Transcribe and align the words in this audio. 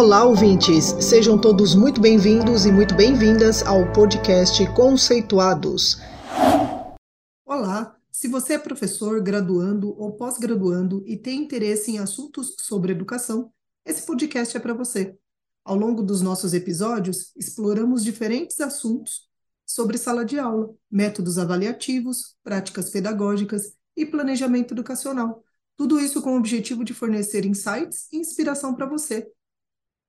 Olá, 0.00 0.24
ouvintes! 0.24 0.94
Sejam 0.98 1.38
todos 1.38 1.74
muito 1.74 2.00
bem-vindos 2.00 2.64
e 2.64 2.72
muito 2.72 2.94
bem-vindas 2.94 3.62
ao 3.62 3.92
podcast 3.92 4.66
Conceituados. 4.72 5.98
Olá! 7.44 7.94
Se 8.10 8.26
você 8.26 8.54
é 8.54 8.58
professor, 8.58 9.22
graduando 9.22 9.94
ou 10.00 10.12
pós-graduando 10.12 11.04
e 11.06 11.18
tem 11.18 11.42
interesse 11.42 11.90
em 11.90 11.98
assuntos 11.98 12.56
sobre 12.60 12.92
educação, 12.92 13.52
esse 13.84 14.06
podcast 14.06 14.56
é 14.56 14.60
para 14.60 14.72
você. 14.72 15.14
Ao 15.62 15.76
longo 15.76 16.02
dos 16.02 16.22
nossos 16.22 16.54
episódios, 16.54 17.36
exploramos 17.36 18.02
diferentes 18.02 18.58
assuntos 18.58 19.28
sobre 19.66 19.98
sala 19.98 20.24
de 20.24 20.38
aula, 20.38 20.74
métodos 20.90 21.36
avaliativos, 21.36 22.36
práticas 22.42 22.88
pedagógicas 22.88 23.74
e 23.94 24.06
planejamento 24.06 24.72
educacional. 24.72 25.44
Tudo 25.76 26.00
isso 26.00 26.22
com 26.22 26.36
o 26.36 26.38
objetivo 26.38 26.84
de 26.84 26.94
fornecer 26.94 27.44
insights 27.44 28.08
e 28.10 28.16
inspiração 28.16 28.74
para 28.74 28.86
você 28.86 29.30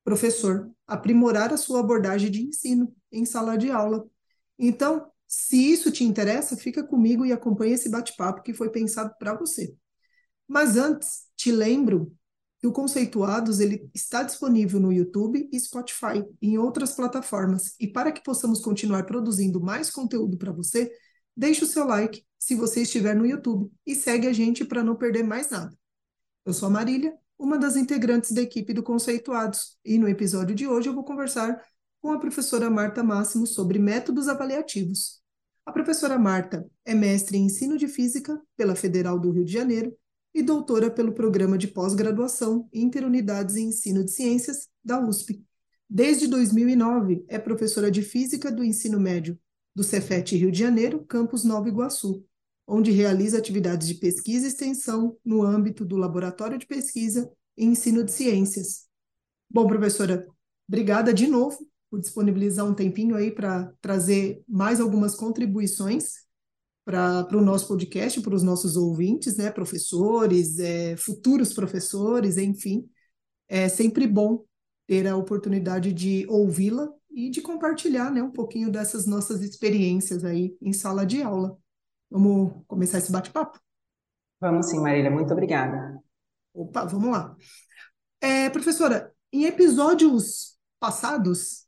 professor, 0.04 0.70
aprimorar 0.88 1.54
a 1.54 1.58
sua 1.58 1.80
abordagem 1.80 2.32
de 2.32 2.42
ensino 2.42 2.94
em 3.12 3.26
sala 3.26 3.58
de 3.58 3.70
aula. 3.70 4.06
Então, 4.58 5.10
se 5.28 5.56
isso 5.56 5.92
te 5.92 6.04
interessa, 6.04 6.58
fica 6.58 6.84
comigo 6.84 7.26
e 7.26 7.32
acompanhe 7.32 7.74
esse 7.74 7.90
bate-papo 7.90 8.42
que 8.42 8.54
foi 8.54 8.70
pensado 8.70 9.14
para 9.18 9.34
você. 9.34 9.74
Mas 10.48 10.76
antes, 10.76 11.28
te 11.36 11.52
lembro 11.52 12.14
que 12.60 12.68
o 12.68 12.72
Conceituados 12.72 13.60
ele 13.60 13.90
está 13.94 14.22
disponível 14.22 14.80
no 14.80 14.92
YouTube 14.92 15.50
e 15.52 15.60
Spotify 15.60 16.24
e 16.42 16.50
em 16.50 16.58
outras 16.58 16.94
plataformas. 16.94 17.76
E 17.80 17.88
para 17.88 18.12
que 18.12 18.22
possamos 18.22 18.62
continuar 18.62 19.06
produzindo 19.06 19.60
mais 19.60 19.90
conteúdo 19.90 20.38
para 20.38 20.52
você, 20.52 20.92
deixe 21.36 21.64
o 21.64 21.68
seu 21.68 21.86
like 21.86 22.24
se 22.38 22.54
você 22.54 22.82
estiver 22.82 23.16
no 23.16 23.26
YouTube 23.26 23.72
e 23.86 23.96
segue 23.96 24.28
a 24.28 24.34
gente 24.34 24.64
para 24.66 24.84
não 24.84 24.96
perder 24.96 25.24
mais 25.24 25.50
nada. 25.50 25.76
Eu 26.46 26.54
sou 26.54 26.68
a 26.68 26.72
Marília 26.72 27.18
uma 27.42 27.58
das 27.58 27.76
integrantes 27.76 28.32
da 28.32 28.42
equipe 28.44 28.72
do 28.72 28.84
Conceituados, 28.84 29.76
e 29.84 29.98
no 29.98 30.08
episódio 30.08 30.56
de 30.56 30.68
hoje 30.68 30.88
eu 30.88 30.94
vou 30.94 31.04
conversar 31.04 31.60
com 32.00 32.12
a 32.12 32.20
professora 32.20 32.70
Marta 32.70 33.04
Máximo 33.04 33.48
sobre 33.48 33.80
métodos 33.80 34.28
avaliativos. 34.28 35.20
A 35.66 35.72
professora 35.72 36.20
Marta 36.20 36.64
é 36.86 36.94
mestre 36.94 37.40
em 37.40 37.46
ensino 37.46 37.80
de 37.80 37.88
física 37.88 38.40
pela 38.56 38.76
Federal 38.76 39.18
do 39.20 39.32
Rio 39.32 39.44
de 39.44 39.52
Janeiro 39.52 39.92
e 40.36 40.44
doutora 40.44 40.92
pelo 40.92 41.14
programa 41.14 41.58
de 41.58 41.68
pós-graduação 41.68 42.70
Interunidades 42.72 43.56
em 43.56 43.70
Ensino 43.70 44.06
de 44.06 44.12
Ciências 44.12 44.68
da 44.86 45.04
USP. 45.04 45.44
Desde 45.90 46.28
2009 46.28 47.26
é 47.28 47.40
professora 47.40 47.90
de 47.90 48.04
física 48.04 48.52
do 48.52 48.64
ensino 48.64 49.00
médio 49.00 49.38
do 49.74 49.84
Cefet 49.84 50.38
Rio 50.38 50.52
de 50.52 50.60
Janeiro, 50.60 51.04
campus 51.08 51.44
Nova 51.44 51.68
Iguaçu, 51.68 52.24
onde 52.72 52.90
realiza 52.90 53.38
atividades 53.38 53.86
de 53.86 53.96
pesquisa 53.96 54.46
e 54.46 54.48
extensão 54.48 55.18
no 55.26 55.44
âmbito 55.44 55.84
do 55.84 55.98
Laboratório 55.98 56.58
de 56.58 56.66
Pesquisa 56.66 57.30
e 57.58 57.66
Ensino 57.66 58.02
de 58.02 58.14
Ciências. 58.14 58.88
Bom, 59.50 59.68
professora, 59.68 60.26
obrigada 60.70 61.14
de 61.14 61.28
novo 61.28 61.60
por 61.90 62.00
disponibilizar 62.00 62.66
um 62.66 62.74
tempinho 62.74 63.18
aí 63.18 63.30
para 63.30 63.70
trazer 63.82 64.42
mais 64.48 64.80
algumas 64.80 65.16
contribuições 65.16 66.22
para 66.86 67.28
o 67.34 67.42
nosso 67.42 67.68
podcast, 67.68 68.22
para 68.22 68.36
os 68.36 68.42
nossos 68.42 68.78
ouvintes, 68.78 69.36
né, 69.36 69.52
professores, 69.52 70.58
é, 70.58 70.96
futuros 70.96 71.54
professores, 71.54 72.38
enfim. 72.38 72.90
É 73.50 73.68
sempre 73.68 74.08
bom 74.08 74.46
ter 74.88 75.06
a 75.08 75.18
oportunidade 75.18 75.92
de 75.92 76.26
ouvi-la 76.30 76.90
e 77.12 77.30
de 77.30 77.42
compartilhar 77.42 78.10
né, 78.10 78.24
um 78.24 78.32
pouquinho 78.32 78.72
dessas 78.72 79.06
nossas 79.06 79.42
experiências 79.42 80.24
aí 80.24 80.56
em 80.62 80.72
sala 80.72 81.06
de 81.06 81.22
aula. 81.22 81.61
Vamos 82.12 82.52
começar 82.68 82.98
esse 82.98 83.10
bate-papo? 83.10 83.58
Vamos 84.42 84.70
sim, 84.70 84.82
Marília, 84.82 85.10
muito 85.10 85.32
obrigada. 85.32 85.98
Opa, 86.54 86.84
vamos 86.84 87.10
lá. 87.10 87.38
É, 88.20 88.50
professora, 88.50 89.14
em 89.32 89.46
episódios 89.46 90.58
passados, 90.78 91.66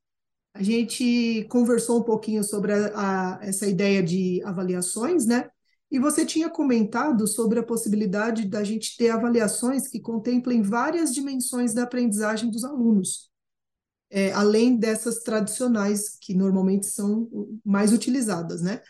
a 0.54 0.62
gente 0.62 1.48
conversou 1.50 2.02
um 2.02 2.04
pouquinho 2.04 2.44
sobre 2.44 2.74
a, 2.74 3.38
a, 3.38 3.40
essa 3.42 3.66
ideia 3.66 4.04
de 4.04 4.44
avaliações, 4.44 5.26
né? 5.26 5.50
E 5.90 5.98
você 5.98 6.26
tinha 6.26 6.50
comentado 6.50 7.26
sobre 7.26 7.60
a 7.60 7.64
possibilidade 7.64 8.46
da 8.46 8.64
gente 8.66 8.98
ter 8.98 9.12
avaliações 9.12 9.88
que 9.88 10.00
contemplem 10.00 10.62
várias 10.62 11.14
dimensões 11.14 11.74
da 11.74 11.84
aprendizagem 11.84 12.52
dos 12.52 12.66
alunos, 12.66 13.30
é, 14.10 14.34
além 14.34 14.76
dessas 14.76 15.20
tradicionais 15.20 16.18
que 16.20 16.34
normalmente 16.34 16.88
são 16.88 17.30
mais 17.64 17.94
utilizadas, 17.94 18.62
né? 18.62 18.82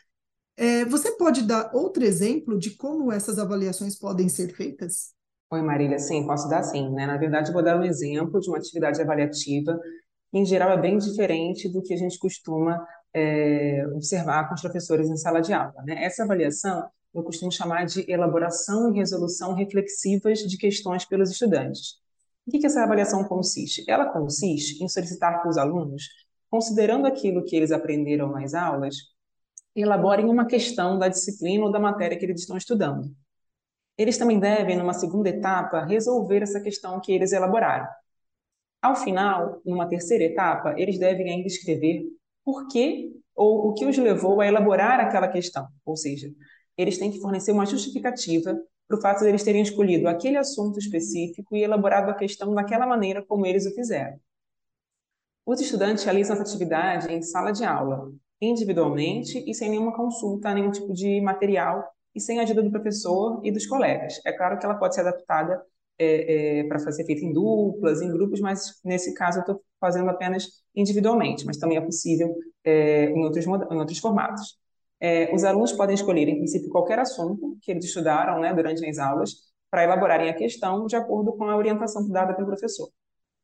É, 0.55 0.85
você 0.85 1.11
pode 1.13 1.43
dar 1.43 1.71
outro 1.73 2.03
exemplo 2.03 2.57
de 2.57 2.71
como 2.71 3.11
essas 3.11 3.39
avaliações 3.39 3.97
podem 3.97 4.29
ser 4.29 4.53
feitas? 4.55 5.13
Oi, 5.51 5.61
Marília, 5.61 5.99
sim, 5.99 6.25
posso 6.25 6.47
dar 6.47 6.63
sim. 6.63 6.89
Né? 6.91 7.05
Na 7.05 7.17
verdade, 7.17 7.51
vou 7.51 7.63
dar 7.63 7.79
um 7.79 7.83
exemplo 7.83 8.39
de 8.39 8.49
uma 8.49 8.57
atividade 8.57 9.01
avaliativa 9.01 9.79
que, 10.31 10.37
em 10.37 10.45
geral, 10.45 10.71
é 10.71 10.81
bem 10.81 10.97
diferente 10.97 11.69
do 11.69 11.81
que 11.81 11.93
a 11.93 11.97
gente 11.97 12.17
costuma 12.17 12.85
é, 13.13 13.85
observar 13.93 14.47
com 14.47 14.55
os 14.55 14.61
professores 14.61 15.09
em 15.09 15.17
sala 15.17 15.41
de 15.41 15.53
aula. 15.53 15.81
Né? 15.85 16.03
Essa 16.03 16.23
avaliação 16.23 16.83
eu 17.13 17.23
costumo 17.23 17.51
chamar 17.51 17.85
de 17.85 18.09
elaboração 18.11 18.91
e 18.91 18.97
resolução 18.97 19.53
reflexivas 19.53 20.39
de 20.39 20.57
questões 20.57 21.05
pelos 21.05 21.29
estudantes. 21.29 22.01
O 22.45 22.51
que, 22.51 22.59
que 22.59 22.65
essa 22.65 22.83
avaliação 22.83 23.23
consiste? 23.23 23.83
Ela 23.87 24.11
consiste 24.11 24.83
em 24.83 24.89
solicitar 24.89 25.41
que 25.41 25.47
os 25.47 25.57
alunos, 25.57 26.03
considerando 26.49 27.05
aquilo 27.05 27.43
que 27.45 27.55
eles 27.55 27.71
aprenderam 27.71 28.31
nas 28.31 28.53
aulas, 28.53 28.95
elaborem 29.75 30.25
uma 30.25 30.45
questão 30.45 30.97
da 30.97 31.07
disciplina 31.07 31.65
ou 31.65 31.71
da 31.71 31.79
matéria 31.79 32.17
que 32.17 32.25
eles 32.25 32.41
estão 32.41 32.57
estudando. 32.57 33.13
Eles 33.97 34.17
também 34.17 34.39
devem, 34.39 34.77
numa 34.77 34.93
segunda 34.93 35.29
etapa, 35.29 35.85
resolver 35.85 36.41
essa 36.41 36.59
questão 36.59 36.99
que 36.99 37.11
eles 37.11 37.31
elaboraram. 37.31 37.87
Ao 38.81 38.95
final, 38.95 39.61
numa 39.65 39.87
terceira 39.87 40.23
etapa, 40.25 40.75
eles 40.77 40.99
devem 40.99 41.29
ainda 41.29 41.47
escrever 41.47 42.03
por 42.43 42.67
que 42.67 43.11
ou 43.35 43.69
o 43.69 43.73
que 43.73 43.85
os 43.85 43.97
levou 43.97 44.41
a 44.41 44.47
elaborar 44.47 44.99
aquela 44.99 45.27
questão. 45.27 45.67
Ou 45.85 45.95
seja, 45.95 46.31
eles 46.77 46.97
têm 46.97 47.11
que 47.11 47.19
fornecer 47.19 47.51
uma 47.51 47.65
justificativa 47.65 48.55
para 48.87 48.97
o 48.97 49.01
fato 49.01 49.21
de 49.21 49.29
eles 49.29 49.43
terem 49.43 49.61
escolhido 49.61 50.07
aquele 50.07 50.37
assunto 50.37 50.77
específico 50.79 51.55
e 51.55 51.63
elaborado 51.63 52.09
a 52.11 52.15
questão 52.15 52.53
daquela 52.53 52.85
maneira 52.85 53.23
como 53.25 53.45
eles 53.45 53.65
o 53.65 53.73
fizeram. 53.73 54.19
Os 55.45 55.59
estudantes 55.59 56.03
realizam 56.03 56.35
essa 56.35 56.43
atividade 56.43 57.11
em 57.11 57.21
sala 57.21 57.51
de 57.51 57.63
aula, 57.63 58.11
individualmente 58.43 59.43
e 59.47 59.53
sem 59.53 59.69
nenhuma 59.69 59.95
consulta, 59.95 60.53
nenhum 60.53 60.71
tipo 60.71 60.93
de 60.93 61.21
material 61.21 61.83
e 62.15 62.19
sem 62.19 62.39
a 62.39 62.43
ajuda 62.43 62.61
do 62.61 62.71
professor 62.71 63.41
e 63.43 63.51
dos 63.51 63.65
colegas. 63.65 64.19
É 64.25 64.31
claro 64.31 64.57
que 64.59 64.65
ela 64.65 64.75
pode 64.75 64.95
ser 64.95 65.01
adaptada 65.01 65.61
é, 65.97 66.59
é, 66.59 66.63
para 66.65 66.79
ser 66.79 67.05
feita 67.05 67.23
em 67.23 67.33
duplas, 67.33 68.01
em 68.01 68.11
grupos, 68.11 68.39
mas 68.39 68.79
nesse 68.83 69.13
caso 69.13 69.39
eu 69.39 69.41
estou 69.41 69.61
fazendo 69.79 70.09
apenas 70.09 70.47
individualmente, 70.75 71.45
mas 71.45 71.57
também 71.57 71.77
é 71.77 71.81
possível 71.81 72.35
é, 72.63 73.05
em, 73.05 73.23
outros, 73.23 73.45
em 73.45 73.77
outros 73.77 73.99
formatos. 73.99 74.57
É, 74.99 75.33
os 75.33 75.43
alunos 75.43 75.73
podem 75.73 75.95
escolher, 75.95 76.27
em 76.29 76.37
princípio, 76.37 76.69
qualquer 76.69 76.97
assunto 76.97 77.57
que 77.61 77.71
eles 77.71 77.85
estudaram 77.85 78.39
né, 78.39 78.53
durante 78.53 78.87
as 78.87 78.97
aulas 78.97 79.31
para 79.69 79.83
elaborarem 79.83 80.29
a 80.29 80.33
questão 80.33 80.85
de 80.85 80.95
acordo 80.95 81.33
com 81.33 81.45
a 81.45 81.57
orientação 81.57 82.07
dada 82.07 82.33
pelo 82.33 82.47
professor. 82.47 82.89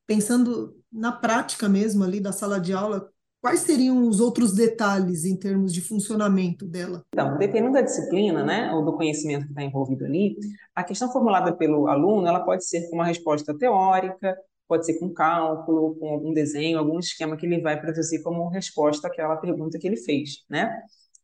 Pensando 0.08 0.76
na 0.92 1.12
prática 1.12 1.68
mesmo 1.68 2.04
ali 2.04 2.20
da 2.20 2.32
sala 2.32 2.60
de 2.60 2.72
aula, 2.74 3.10
Quais 3.42 3.62
seriam 3.62 4.06
os 4.06 4.20
outros 4.20 4.54
detalhes 4.54 5.24
em 5.24 5.36
termos 5.36 5.74
de 5.74 5.80
funcionamento 5.80 6.66
dela? 6.66 7.06
Então, 7.14 7.38
dependendo 7.38 7.74
da 7.74 7.82
disciplina, 7.82 8.44
né, 8.44 8.74
ou 8.74 8.84
do 8.84 8.98
conhecimento 8.98 9.46
que 9.46 9.52
está 9.52 9.64
envolvido 9.64 10.04
ali, 10.04 10.36
a 10.76 10.84
questão 10.84 11.10
formulada 11.10 11.56
pelo 11.56 11.88
aluno, 11.88 12.28
ela 12.28 12.42
pode 12.42 12.66
ser 12.66 12.90
com 12.90 12.98
uma 12.98 13.06
resposta 13.06 13.58
teórica, 13.58 14.38
pode 14.68 14.86
ser 14.86 15.00
com 15.00 15.14
cálculo, 15.14 15.96
com 15.96 16.10
algum 16.10 16.34
desenho, 16.34 16.78
algum 16.78 17.00
esquema 17.00 17.38
que 17.38 17.46
ele 17.46 17.62
vai 17.62 17.80
produzir 17.80 18.22
como 18.22 18.50
resposta 18.50 19.08
àquela 19.08 19.38
pergunta 19.38 19.80
que 19.80 19.88
ele 19.88 19.98
fez, 19.98 20.44
né? 20.50 20.70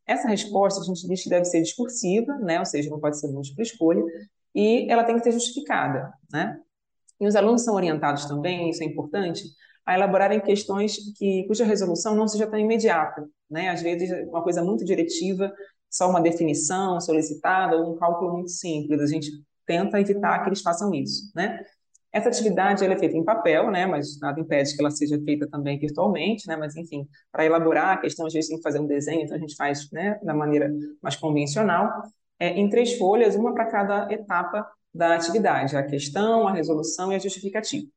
Essa 0.08 0.28
resposta 0.30 0.82
a 0.82 0.84
gente 0.84 1.06
diz 1.08 1.24
que 1.24 1.30
deve 1.30 1.46
ser 1.46 1.62
discursiva, 1.62 2.34
né, 2.40 2.60
ou 2.60 2.66
seja, 2.66 2.90
não 2.90 3.00
pode 3.00 3.20
ser 3.20 3.28
múltipla 3.28 3.62
escolha, 3.64 4.04
e 4.54 4.90
ela 4.90 5.04
tem 5.04 5.16
que 5.18 5.24
ser 5.24 5.34
justificada, 5.34 6.14
né? 6.32 6.58
E 7.20 7.28
os 7.28 7.36
alunos 7.36 7.64
são 7.64 7.76
orientados 7.76 8.26
também, 8.26 8.70
isso 8.70 8.84
é 8.84 8.86
importante, 8.86 9.44
a 9.86 9.94
elaborarem 9.94 10.40
questões 10.40 10.98
que, 11.18 11.44
cuja 11.48 11.64
resolução 11.64 12.16
não 12.16 12.28
seja 12.28 12.48
tão 12.48 12.60
imediata. 12.60 13.28
Né? 13.50 13.70
Às 13.70 13.82
vezes, 13.82 14.10
uma 14.28 14.42
coisa 14.42 14.64
muito 14.64 14.84
diretiva, 14.84 15.54
só 15.90 16.10
uma 16.10 16.20
definição 16.20 17.00
solicitada 17.00 17.78
ou 17.78 17.94
um 17.94 17.98
cálculo 17.98 18.34
muito 18.34 18.50
simples. 18.50 19.00
A 19.00 19.06
gente 19.06 19.32
tenta 19.66 20.00
evitar 20.00 20.42
que 20.42 20.50
eles 20.50 20.62
façam 20.62 20.94
isso. 20.94 21.32
Né? 21.36 21.64
Essa 22.12 22.30
atividade 22.30 22.84
ela 22.84 22.96
é 22.96 22.98
feita 22.98 23.16
em 23.16 23.24
papel, 23.24 23.70
né? 23.70 23.86
mas 23.86 24.20
nada 24.20 24.40
impede 24.40 24.76
que 24.76 24.82
ela 24.82 24.90
seja 24.90 25.20
feita 25.22 25.48
também 25.48 25.78
virtualmente. 25.78 26.48
Né? 26.48 26.56
Mas, 26.56 26.76
enfim, 26.76 27.08
para 27.32 27.46
elaborar 27.46 27.94
a 27.94 27.98
questão, 27.98 28.26
às 28.26 28.34
vezes 28.34 28.50
tem 28.50 28.58
que 28.58 28.64
fazer 28.64 28.80
um 28.80 28.88
desenho, 28.88 29.22
então 29.22 29.38
a 29.38 29.40
gente 29.40 29.56
faz 29.56 29.90
né, 29.92 30.20
da 30.24 30.34
maneira 30.34 30.72
mais 31.02 31.16
convencional, 31.16 31.92
é, 32.40 32.50
em 32.50 32.70
três 32.70 32.98
folhas, 32.98 33.36
uma 33.36 33.54
para 33.54 33.66
cada 33.66 34.12
etapa 34.12 34.68
da 34.94 35.16
atividade, 35.16 35.76
a 35.76 35.84
questão, 35.84 36.48
a 36.48 36.54
resolução 36.54 37.12
e 37.12 37.16
a 37.16 37.20
justificativa. 37.20 37.88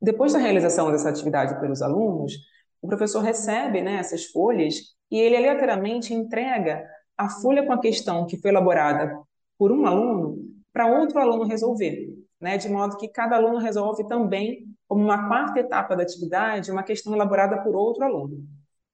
Depois 0.00 0.32
da 0.32 0.38
realização 0.38 0.90
dessa 0.90 1.08
atividade 1.08 1.58
pelos 1.60 1.82
alunos, 1.82 2.32
o 2.82 2.88
professor 2.88 3.20
recebe 3.20 3.80
né, 3.80 3.96
essas 3.96 4.26
folhas 4.26 4.76
e 5.10 5.18
ele 5.18 5.36
aleatoriamente 5.36 6.12
entrega 6.12 6.84
a 7.16 7.28
folha 7.28 7.64
com 7.64 7.72
a 7.72 7.80
questão 7.80 8.26
que 8.26 8.36
foi 8.36 8.50
elaborada 8.50 9.18
por 9.58 9.72
um 9.72 9.86
aluno 9.86 10.38
para 10.72 10.86
outro 10.86 11.18
aluno 11.18 11.44
resolver, 11.44 12.08
né, 12.40 12.58
de 12.58 12.68
modo 12.68 12.96
que 12.98 13.08
cada 13.08 13.36
aluno 13.36 13.58
resolve 13.58 14.06
também 14.06 14.66
como 14.86 15.02
uma 15.02 15.26
quarta 15.26 15.58
etapa 15.58 15.96
da 15.96 16.02
atividade, 16.02 16.70
uma 16.70 16.82
questão 16.82 17.14
elaborada 17.14 17.62
por 17.62 17.74
outro 17.74 18.04
aluno. 18.04 18.44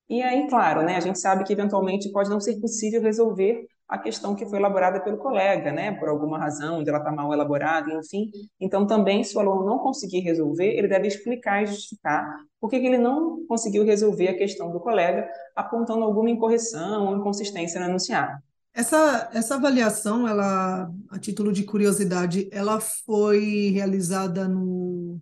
E 0.08 0.22
aí, 0.22 0.46
claro, 0.48 0.82
né, 0.82 0.96
a 0.96 1.00
gente 1.00 1.18
sabe 1.18 1.44
que 1.44 1.52
eventualmente 1.52 2.10
pode 2.12 2.30
não 2.30 2.40
ser 2.40 2.60
possível 2.60 3.02
resolver 3.02 3.66
a 3.92 3.98
questão 3.98 4.34
que 4.34 4.46
foi 4.46 4.58
elaborada 4.58 4.98
pelo 5.00 5.18
colega, 5.18 5.70
né, 5.70 5.92
por 5.92 6.08
alguma 6.08 6.38
razão, 6.38 6.78
onde 6.78 6.88
ela 6.88 6.98
está 6.98 7.12
mal 7.12 7.30
elaborada, 7.30 7.92
enfim. 7.92 8.30
Então, 8.58 8.86
também, 8.86 9.22
se 9.22 9.36
o 9.36 9.40
aluno 9.40 9.66
não 9.66 9.80
conseguir 9.80 10.20
resolver, 10.20 10.66
ele 10.66 10.88
deve 10.88 11.08
explicar 11.08 11.62
e 11.62 11.66
justificar 11.66 12.26
por 12.58 12.70
que 12.70 12.76
ele 12.76 12.96
não 12.96 13.44
conseguiu 13.46 13.84
resolver 13.84 14.28
a 14.28 14.38
questão 14.38 14.72
do 14.72 14.80
colega, 14.80 15.28
apontando 15.54 16.04
alguma 16.04 16.30
incorreção 16.30 17.06
ou 17.06 17.18
inconsistência 17.18 17.78
no 17.80 17.86
enunciado. 17.86 18.42
Essa, 18.72 19.28
essa 19.34 19.56
avaliação, 19.56 20.26
ela, 20.26 20.90
a 21.10 21.18
título 21.18 21.52
de 21.52 21.62
curiosidade, 21.62 22.48
ela 22.50 22.80
foi 22.80 23.72
realizada 23.74 24.48
no, 24.48 25.20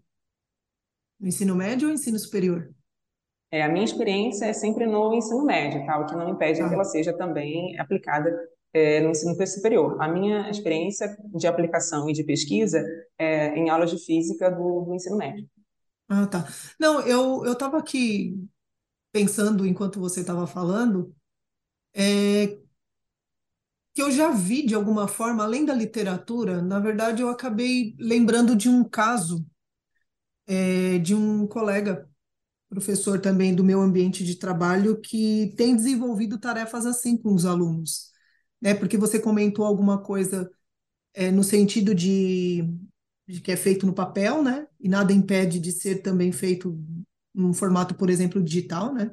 no 1.18 1.26
ensino 1.26 1.56
médio 1.56 1.88
ou 1.88 1.94
ensino 1.94 2.20
superior? 2.20 2.70
É, 3.50 3.64
a 3.64 3.68
minha 3.68 3.84
experiência 3.84 4.44
é 4.44 4.52
sempre 4.52 4.86
no 4.86 5.12
ensino 5.12 5.44
médio, 5.44 5.84
tá? 5.84 5.98
o 5.98 6.06
que 6.06 6.14
não 6.14 6.28
impede 6.28 6.62
ah. 6.62 6.68
que 6.68 6.74
ela 6.74 6.84
seja 6.84 7.12
também 7.12 7.76
aplicada 7.80 8.32
é, 8.72 9.00
no 9.00 9.10
ensino 9.10 9.34
superior. 9.46 10.00
A 10.00 10.08
minha 10.08 10.50
experiência 10.50 11.16
de 11.34 11.46
aplicação 11.46 12.08
e 12.08 12.12
de 12.12 12.24
pesquisa 12.24 12.84
é 13.18 13.54
em 13.56 13.68
aulas 13.68 13.90
de 13.90 13.98
física 13.98 14.50
do, 14.50 14.82
do 14.82 14.94
ensino 14.94 15.16
médio. 15.16 15.48
Ah, 16.08 16.26
tá. 16.26 16.48
Não, 16.78 17.00
eu 17.02 17.52
estava 17.52 17.78
aqui 17.78 18.36
pensando 19.12 19.66
enquanto 19.66 20.00
você 20.00 20.20
estava 20.20 20.46
falando, 20.46 21.14
é, 21.94 22.58
que 23.94 24.02
eu 24.02 24.10
já 24.10 24.30
vi 24.30 24.64
de 24.64 24.74
alguma 24.74 25.08
forma, 25.08 25.42
além 25.44 25.64
da 25.64 25.74
literatura, 25.74 26.62
na 26.62 26.78
verdade 26.78 27.22
eu 27.22 27.28
acabei 27.28 27.94
lembrando 27.98 28.54
de 28.54 28.68
um 28.68 28.84
caso 28.84 29.44
é, 30.46 30.98
de 30.98 31.14
um 31.14 31.46
colega, 31.46 32.08
professor 32.68 33.20
também 33.20 33.54
do 33.54 33.64
meu 33.64 33.80
ambiente 33.80 34.24
de 34.24 34.36
trabalho, 34.36 35.00
que 35.00 35.52
tem 35.56 35.74
desenvolvido 35.74 36.38
tarefas 36.38 36.86
assim 36.86 37.16
com 37.16 37.34
os 37.34 37.44
alunos. 37.44 38.09
Né? 38.60 38.74
Porque 38.74 38.96
você 38.96 39.18
comentou 39.18 39.64
alguma 39.64 39.98
coisa 40.02 40.50
é, 41.14 41.30
no 41.30 41.44
sentido 41.44 41.94
de, 41.94 42.62
de 43.26 43.40
que 43.40 43.52
é 43.52 43.56
feito 43.56 43.86
no 43.86 43.94
papel, 43.94 44.42
né? 44.42 44.66
E 44.80 44.88
nada 44.88 45.12
impede 45.12 45.60
de 45.60 45.72
ser 45.72 46.02
também 46.02 46.32
feito 46.32 46.78
num 47.34 47.52
formato, 47.52 47.94
por 47.94 48.10
exemplo, 48.10 48.42
digital, 48.42 48.92
né? 48.94 49.10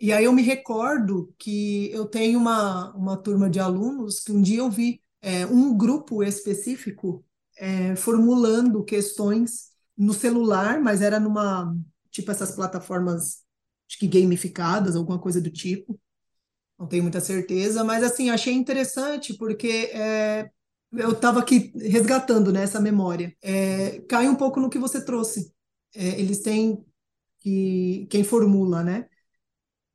E 0.00 0.12
aí 0.12 0.24
eu 0.24 0.32
me 0.32 0.42
recordo 0.42 1.34
que 1.38 1.90
eu 1.92 2.06
tenho 2.06 2.38
uma, 2.38 2.94
uma 2.96 3.16
turma 3.16 3.50
de 3.50 3.60
alunos 3.60 4.20
que 4.20 4.32
um 4.32 4.40
dia 4.40 4.60
eu 4.60 4.70
vi 4.70 5.02
é, 5.20 5.44
um 5.46 5.76
grupo 5.76 6.22
específico 6.22 7.24
é, 7.56 7.94
formulando 7.96 8.82
questões 8.82 9.70
no 9.96 10.14
celular, 10.14 10.80
mas 10.80 11.02
era 11.02 11.20
numa, 11.20 11.76
tipo 12.10 12.30
essas 12.30 12.52
plataformas, 12.52 13.42
acho 13.88 13.98
que 13.98 14.06
gamificadas, 14.08 14.96
alguma 14.96 15.18
coisa 15.18 15.40
do 15.40 15.50
tipo. 15.50 16.00
Não 16.80 16.88
tenho 16.88 17.04
muita 17.04 17.20
certeza, 17.20 17.84
mas 17.84 18.02
assim, 18.02 18.30
achei 18.30 18.54
interessante 18.54 19.34
porque 19.34 19.90
é, 19.94 20.50
eu 20.92 21.12
estava 21.12 21.40
aqui 21.40 21.72
resgatando 21.76 22.52
né, 22.52 22.62
essa 22.62 22.80
memória. 22.80 23.36
É, 23.42 24.00
cai 24.08 24.28
um 24.28 24.34
pouco 24.36 24.60
no 24.60 24.70
que 24.70 24.78
você 24.78 25.04
trouxe. 25.04 25.54
É, 25.94 26.20
eles 26.20 26.40
têm 26.42 26.82
que 27.40 28.06
quem 28.10 28.24
formula, 28.24 28.82
né? 28.82 29.08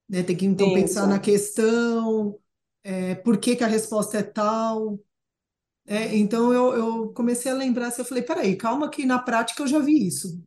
Né? 0.09 0.23
Tem 0.23 0.37
que 0.37 0.45
então 0.45 0.71
pensar 0.73 1.07
na 1.07 1.19
questão, 1.19 2.39
é, 2.83 3.15
por 3.15 3.37
que, 3.39 3.55
que 3.55 3.63
a 3.63 3.67
resposta 3.67 4.19
é 4.19 4.23
tal. 4.23 4.99
É, 5.85 6.15
então 6.17 6.53
eu, 6.53 6.73
eu 6.75 7.13
comecei 7.13 7.51
a 7.51 7.55
lembrar 7.55 7.87
assim, 7.87 8.01
eu 8.01 8.05
falei, 8.05 8.23
peraí, 8.23 8.55
calma 8.57 8.89
que 8.89 9.05
na 9.05 9.19
prática 9.19 9.63
eu 9.63 9.67
já 9.67 9.79
vi 9.79 10.07
isso, 10.07 10.43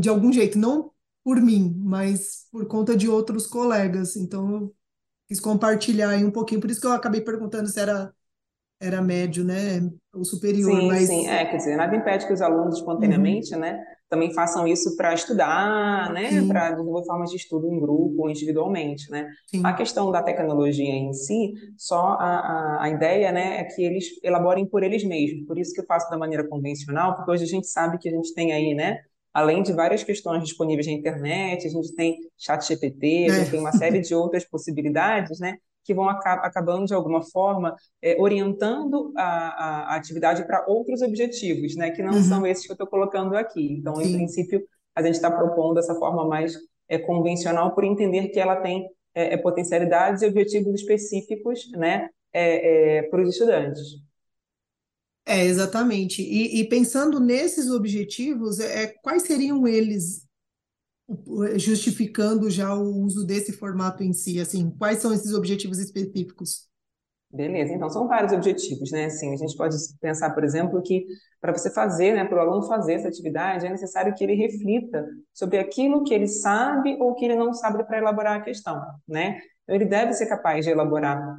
de 0.00 0.08
algum 0.08 0.32
jeito, 0.32 0.58
não 0.58 0.92
por 1.24 1.40
mim, 1.42 1.74
mas 1.84 2.46
por 2.52 2.66
conta 2.66 2.96
de 2.96 3.08
outros 3.08 3.46
colegas. 3.46 4.16
Então 4.16 4.50
eu 4.52 4.76
quis 5.28 5.38
compartilhar 5.38 6.10
aí 6.10 6.24
um 6.24 6.30
pouquinho, 6.30 6.60
por 6.60 6.70
isso 6.70 6.80
que 6.80 6.86
eu 6.86 6.92
acabei 6.92 7.20
perguntando 7.20 7.68
se 7.68 7.78
era 7.78 8.12
era 8.80 9.02
médio, 9.02 9.44
né, 9.44 9.80
ou 10.14 10.24
superior, 10.24 10.80
sim, 10.80 10.86
mas... 10.86 11.08
Sim, 11.08 11.26
é, 11.26 11.44
quer 11.46 11.56
dizer, 11.56 11.76
nada 11.76 11.96
impede 11.96 12.26
que 12.26 12.32
os 12.32 12.40
alunos 12.40 12.76
espontaneamente, 12.76 13.52
uhum. 13.54 13.60
né, 13.60 13.82
também 14.08 14.32
façam 14.32 14.68
isso 14.68 14.96
para 14.96 15.12
estudar, 15.12 16.12
né, 16.12 16.46
para 16.46 16.70
desenvolver 16.70 17.04
formas 17.04 17.30
de 17.30 17.36
estudo 17.36 17.66
em 17.66 17.80
grupo 17.80 18.22
ou 18.22 18.30
individualmente, 18.30 19.10
né. 19.10 19.28
Sim. 19.48 19.62
A 19.64 19.72
questão 19.72 20.12
da 20.12 20.22
tecnologia 20.22 20.94
em 20.94 21.12
si, 21.12 21.54
só 21.76 22.16
a, 22.20 22.38
a, 22.38 22.82
a, 22.84 22.88
ideia, 22.88 23.32
né, 23.32 23.58
é 23.58 23.64
que 23.64 23.82
eles 23.82 24.04
elaborem 24.22 24.64
por 24.64 24.84
eles 24.84 25.02
mesmos, 25.04 25.44
por 25.46 25.58
isso 25.58 25.74
que 25.74 25.80
eu 25.80 25.86
faço 25.86 26.08
da 26.08 26.16
maneira 26.16 26.46
convencional, 26.46 27.16
porque 27.16 27.32
hoje 27.32 27.42
a 27.42 27.48
gente 27.48 27.66
sabe 27.66 27.98
que 27.98 28.08
a 28.08 28.12
gente 28.12 28.32
tem 28.32 28.52
aí, 28.52 28.74
né, 28.74 29.00
além 29.32 29.62
de 29.62 29.72
várias 29.72 30.02
questões 30.02 30.42
disponíveis 30.42 30.86
na 30.86 30.92
internet, 30.92 31.66
a 31.66 31.70
gente 31.70 31.94
tem 31.94 32.16
chat 32.36 32.66
GPT, 32.66 33.26
a 33.30 33.34
gente 33.34 33.48
é. 33.48 33.50
tem 33.50 33.60
uma 33.60 33.72
série 33.72 34.00
de 34.00 34.14
outras 34.14 34.44
possibilidades, 34.44 35.38
né, 35.38 35.56
que 35.84 35.94
vão 35.94 36.08
acabando, 36.08 36.86
de 36.86 36.92
alguma 36.94 37.22
forma, 37.22 37.74
é, 38.02 38.16
orientando 38.20 39.12
a, 39.16 39.92
a, 39.94 39.96
atividade 39.96 40.46
para 40.46 40.66
outros 40.66 41.00
objetivos, 41.00 41.76
né, 41.76 41.90
que 41.90 42.02
não 42.02 42.12
uhum. 42.12 42.22
são 42.22 42.46
esses 42.46 42.66
que 42.66 42.72
eu 42.72 42.74
estou 42.74 42.86
colocando 42.86 43.34
aqui. 43.34 43.72
Então, 43.72 43.96
Sim. 43.96 44.02
em 44.04 44.16
princípio, 44.16 44.62
a 44.94 45.02
gente 45.02 45.14
está 45.14 45.30
propondo 45.30 45.78
essa 45.78 45.94
forma 45.94 46.26
mais 46.26 46.58
é, 46.88 46.98
convencional 46.98 47.74
por 47.74 47.84
entender 47.84 48.28
que 48.28 48.38
ela 48.38 48.56
tem 48.56 48.86
é, 49.14 49.34
é 49.34 49.36
potencialidades 49.36 50.20
e 50.20 50.26
objetivos 50.26 50.74
específicos 50.74 51.70
né, 51.72 52.08
é, 52.32 53.02
para 53.04 53.22
os 53.22 53.30
estudantes. 53.30 54.07
É, 55.28 55.44
exatamente. 55.44 56.22
E, 56.22 56.58
e, 56.58 56.64
pensando 56.66 57.20
nesses 57.20 57.70
objetivos, 57.70 58.58
é, 58.60 58.86
quais 59.02 59.24
seriam 59.24 59.68
eles 59.68 60.26
justificando 61.56 62.50
já 62.50 62.74
o 62.74 63.02
uso 63.02 63.26
desse 63.26 63.52
formato 63.52 64.02
em 64.02 64.14
si, 64.14 64.40
assim, 64.40 64.70
quais 64.78 64.98
são 64.98 65.12
esses 65.12 65.34
objetivos 65.34 65.78
específicos? 65.78 66.66
Beleza, 67.30 67.74
então 67.74 67.90
são 67.90 68.08
vários 68.08 68.32
objetivos, 68.32 68.90
né? 68.90 69.04
Assim, 69.04 69.34
a 69.34 69.36
gente 69.36 69.54
pode 69.54 69.76
pensar, 70.00 70.30
por 70.30 70.42
exemplo, 70.44 70.80
que 70.80 71.04
para 71.38 71.52
você 71.52 71.70
fazer, 71.70 72.14
né, 72.14 72.24
para 72.24 72.38
o 72.38 72.40
aluno 72.40 72.66
fazer 72.66 72.94
essa 72.94 73.08
atividade, 73.08 73.66
é 73.66 73.70
necessário 73.70 74.14
que 74.14 74.24
ele 74.24 74.34
reflita 74.34 75.06
sobre 75.34 75.58
aquilo 75.58 76.04
que 76.04 76.14
ele 76.14 76.26
sabe 76.26 76.96
ou 76.98 77.14
que 77.14 77.26
ele 77.26 77.36
não 77.36 77.52
sabe 77.52 77.84
para 77.84 77.98
elaborar 77.98 78.38
a 78.38 78.42
questão, 78.42 78.80
né? 79.06 79.38
Então, 79.64 79.76
ele 79.76 79.84
deve 79.84 80.14
ser 80.14 80.24
capaz 80.24 80.64
de 80.64 80.70
elaborar, 80.70 81.38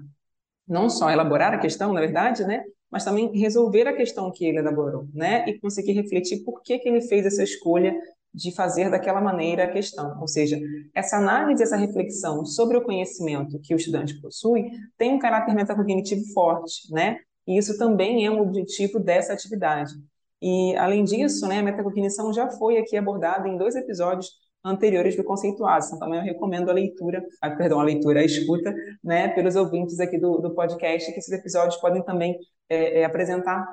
não 0.68 0.92
só 0.92 1.10
elaborar 1.10 1.56
a 1.56 1.58
questão, 1.58 1.92
na 1.92 2.02
verdade, 2.02 2.46
né? 2.46 2.64
Mas 2.92 3.04
também 3.04 3.32
resolver 3.38 3.88
a 3.88 3.96
questão 3.96 4.32
que 4.32 4.46
ele 4.46 4.58
elaborou, 4.60 5.08
né? 5.14 5.48
E 5.48 5.60
conseguir 5.60 5.94
refletir 5.94 6.44
por 6.44 6.62
que, 6.62 6.80
que 6.80 6.90
ele 6.90 7.02
fez 7.02 7.26
essa 7.26 7.44
escolha 7.44 7.96
de 8.34 8.54
fazer 8.54 8.90
daquela 8.90 9.22
maneira 9.22 9.64
a 9.64 9.72
questão. 9.72 10.20
Ou 10.20 10.28
seja, 10.28 10.60
essa 10.94 11.18
análise, 11.18 11.64
essa 11.64 11.76
reflexão 11.76 12.46
sobre 12.46 12.78
o 12.78 12.84
conhecimento 12.84 13.60
que 13.60 13.74
o 13.74 13.78
estudante 13.78 14.20
possui 14.22 14.70
tem 14.98 15.14
um 15.14 15.20
caráter 15.20 15.54
metacognitivo 15.54 16.24
forte, 16.34 16.92
né? 16.92 17.18
E 17.48 17.58
isso 17.58 17.78
também 17.78 18.26
é 18.26 18.32
um 18.32 18.42
objetivo 18.42 19.00
dessa 19.00 19.34
atividade. 19.34 19.94
E, 20.42 20.76
além 20.78 21.04
disso, 21.04 21.48
né, 21.48 21.60
a 21.60 21.64
metacognição 21.64 22.32
já 22.32 22.50
foi 22.52 22.78
aqui 22.78 22.96
abordada 22.96 23.48
em 23.48 23.58
dois 23.58 23.76
episódios 23.76 24.30
anteriores 24.64 25.16
do 25.16 25.24
Conceituado. 25.24 25.86
Então, 25.86 26.00
também 26.00 26.20
eu 26.20 26.26
recomendo 26.26 26.70
a 26.70 26.74
leitura, 26.74 27.24
a, 27.42 27.50
perdão, 27.52 27.80
a 27.80 27.84
leitura, 27.84 28.20
a 28.20 28.26
escuta, 28.26 28.74
né, 29.04 29.30
pelos 29.30 29.56
ouvintes 29.56 30.00
aqui 30.00 30.18
do, 30.18 30.38
do 30.40 30.54
podcast, 30.54 31.12
que 31.12 31.20
esses 31.20 31.32
episódios 31.32 31.78
podem 31.78 32.04
também 32.04 32.38
é, 32.70 33.02
é, 33.02 33.06
apresentar 33.06 33.66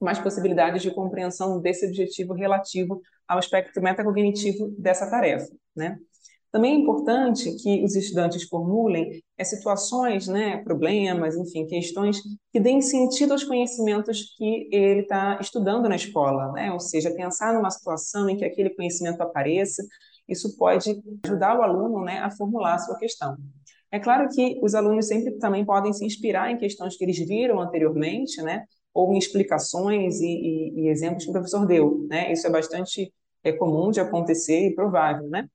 mais 0.00 0.18
possibilidades 0.18 0.82
de 0.82 0.90
compreensão 0.90 1.60
desse 1.60 1.86
objetivo 1.86 2.34
relativo 2.34 3.00
ao 3.26 3.38
aspecto 3.38 3.80
metacognitivo 3.80 4.68
dessa 4.78 5.08
tarefa, 5.08 5.48
né? 5.74 5.98
Também 6.52 6.72
é 6.72 6.78
importante 6.78 7.54
que 7.56 7.84
os 7.84 7.94
estudantes 7.94 8.44
formulem 8.44 9.22
é, 9.36 9.44
situações, 9.44 10.26
né, 10.26 10.56
problemas, 10.64 11.36
enfim, 11.36 11.66
questões 11.66 12.18
que 12.50 12.58
deem 12.58 12.80
sentido 12.80 13.32
aos 13.32 13.44
conhecimentos 13.44 14.34
que 14.38 14.66
ele 14.72 15.00
está 15.00 15.38
estudando 15.38 15.86
na 15.86 15.96
escola, 15.96 16.52
né? 16.52 16.72
Ou 16.72 16.80
seja, 16.80 17.10
pensar 17.10 17.52
numa 17.52 17.70
situação 17.70 18.30
em 18.30 18.38
que 18.38 18.44
aquele 18.44 18.70
conhecimento 18.70 19.20
apareça, 19.20 19.82
isso 20.28 20.56
pode 20.56 21.02
ajudar 21.24 21.58
o 21.58 21.62
aluno, 21.62 22.04
né, 22.04 22.18
a 22.18 22.30
formular 22.30 22.74
a 22.74 22.78
sua 22.78 22.98
questão. 22.98 23.36
É 23.90 23.98
claro 24.00 24.28
que 24.28 24.58
os 24.62 24.74
alunos 24.74 25.06
sempre 25.06 25.32
também 25.38 25.64
podem 25.64 25.92
se 25.92 26.04
inspirar 26.04 26.50
em 26.50 26.58
questões 26.58 26.96
que 26.96 27.04
eles 27.04 27.18
viram 27.18 27.60
anteriormente, 27.60 28.42
né? 28.42 28.64
ou 28.96 29.12
em 29.12 29.18
explicações 29.18 30.20
e, 30.22 30.26
e, 30.26 30.80
e, 30.80 30.88
exemplos 30.88 31.24
que 31.24 31.28
o 31.28 31.32
professor 31.34 31.66
deu, 31.66 32.06
né? 32.08 32.32
Isso 32.32 32.46
é 32.46 32.50
bastante 32.50 33.12
é, 33.44 33.52
comum 33.52 33.90
de 33.90 34.00
acontecer 34.00 34.68
e 34.68 34.74
provável, 34.74 35.28
né? 35.28 35.46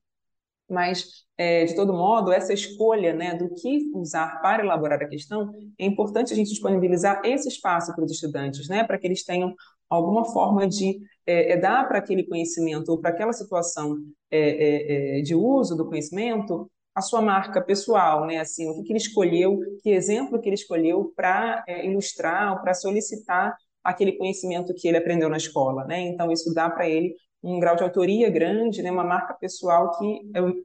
Mas, 0.70 1.24
é, 1.36 1.64
de 1.64 1.74
todo 1.74 1.92
modo, 1.92 2.30
essa 2.30 2.52
escolha 2.52 3.12
né, 3.12 3.34
do 3.34 3.52
que 3.52 3.90
usar 3.94 4.40
para 4.40 4.62
elaborar 4.62 5.02
a 5.02 5.08
questão, 5.08 5.50
é 5.76 5.84
importante 5.84 6.32
a 6.32 6.36
gente 6.36 6.50
disponibilizar 6.50 7.20
esse 7.24 7.48
espaço 7.48 7.92
para 7.94 8.04
os 8.04 8.12
estudantes, 8.12 8.68
né, 8.68 8.84
para 8.84 8.96
que 8.96 9.08
eles 9.08 9.24
tenham 9.24 9.52
alguma 9.90 10.24
forma 10.24 10.66
de 10.66 11.00
é, 11.26 11.52
é 11.52 11.56
dar 11.56 11.86
para 11.88 11.98
aquele 11.98 12.24
conhecimento 12.24 12.90
ou 12.90 12.98
para 12.98 13.10
aquela 13.10 13.32
situação 13.32 13.96
é, 14.30 14.38
é, 14.38 15.18
é, 15.18 15.22
de 15.22 15.34
uso 15.34 15.76
do 15.76 15.86
conhecimento 15.86 16.70
a 16.94 17.00
sua 17.00 17.22
marca 17.22 17.60
pessoal, 17.62 18.26
né? 18.26 18.38
Assim, 18.38 18.68
o 18.68 18.74
que, 18.74 18.82
que 18.82 18.92
ele 18.92 18.98
escolheu, 18.98 19.58
que 19.82 19.90
exemplo 19.90 20.40
que 20.40 20.48
ele 20.48 20.54
escolheu 20.54 21.12
para 21.16 21.64
é, 21.66 21.86
ilustrar, 21.86 22.60
para 22.62 22.74
solicitar 22.74 23.56
aquele 23.82 24.12
conhecimento 24.12 24.74
que 24.74 24.86
ele 24.86 24.98
aprendeu 24.98 25.28
na 25.28 25.38
escola, 25.38 25.84
né? 25.84 26.00
Então 26.00 26.30
isso 26.30 26.52
dá 26.52 26.68
para 26.68 26.88
ele 26.88 27.14
um 27.42 27.58
grau 27.58 27.74
de 27.74 27.82
autoria 27.82 28.30
grande, 28.30 28.82
né, 28.82 28.90
uma 28.90 29.02
marca 29.02 29.34
pessoal 29.34 29.90
que, 29.98 30.20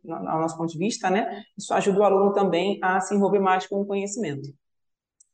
ao 0.07 0.39
nosso 0.39 0.55
ponto 0.57 0.71
de 0.71 0.77
vista, 0.77 1.09
né, 1.09 1.43
isso 1.57 1.73
ajuda 1.73 1.99
o 1.99 2.03
aluno 2.03 2.33
também 2.33 2.77
a 2.83 2.99
se 2.99 3.15
envolver 3.15 3.39
mais 3.39 3.65
com 3.65 3.81
o 3.81 3.85
conhecimento. 3.85 4.47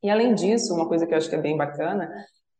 E 0.02 0.10
além 0.10 0.34
disso, 0.36 0.74
uma 0.74 0.88
coisa 0.88 1.06
que 1.06 1.14
eu 1.14 1.18
acho 1.18 1.30
que 1.30 1.36
é 1.36 1.42
bem 1.42 1.58
bacana, 1.58 2.10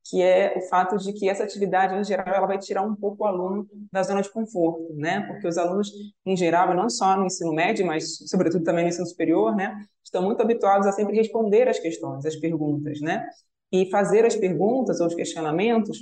que 0.04 0.22
é 0.22 0.54
o 0.58 0.62
fato 0.70 0.98
de 0.98 1.14
que 1.14 1.30
essa 1.30 1.44
atividade, 1.44 1.96
em 1.96 2.04
geral, 2.04 2.36
ela 2.36 2.48
vai 2.48 2.58
tirar 2.60 2.82
um 2.82 2.96
pouco 2.96 3.24
o 3.24 3.28
aluno 3.28 3.68
da 3.92 4.04
zona 4.04 4.22
de 4.22 4.30
conforto, 4.30 4.94
né? 4.96 5.22
Porque 5.28 5.48
os 5.48 5.58
alunos, 5.58 5.92
em 6.26 6.36
geral, 6.36 6.74
não 6.74 6.90
só 6.90 7.16
no 7.18 7.26
ensino 7.26 7.54
médio, 7.54 7.86
mas 7.86 8.18
sobretudo 8.28 8.64
também 8.64 8.84
no 8.84 8.90
ensino 8.90 9.08
superior, 9.08 9.56
né? 9.56 9.76
Estão 10.04 10.22
muito 10.22 10.42
habituados 10.42 10.86
a 10.88 10.92
sempre 10.92 11.16
responder 11.16 11.68
as 11.70 11.80
questões, 11.80 12.26
as 12.26 12.36
perguntas, 12.36 13.00
né? 13.02 13.26
E 13.72 13.90
fazer 13.90 14.26
as 14.26 14.36
perguntas 14.36 15.00
ou 15.00 15.08
os 15.08 15.16
questionamentos 15.16 16.00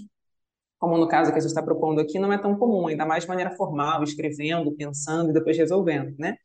como 0.81 0.97
no 0.97 1.07
caso 1.07 1.31
que 1.31 1.37
a 1.37 1.39
gente 1.39 1.49
está 1.49 1.61
propondo 1.61 2.01
aqui, 2.01 2.17
não 2.17 2.33
é 2.33 2.39
tão 2.39 2.55
comum, 2.57 2.87
ainda 2.87 3.05
mais 3.05 3.21
de 3.21 3.29
maneira 3.29 3.51
formal, 3.51 4.03
escrevendo, 4.03 4.71
pensando 4.71 5.29
e 5.29 5.33
depois 5.33 5.55
resolvendo, 5.55 6.15
né? 6.17 6.35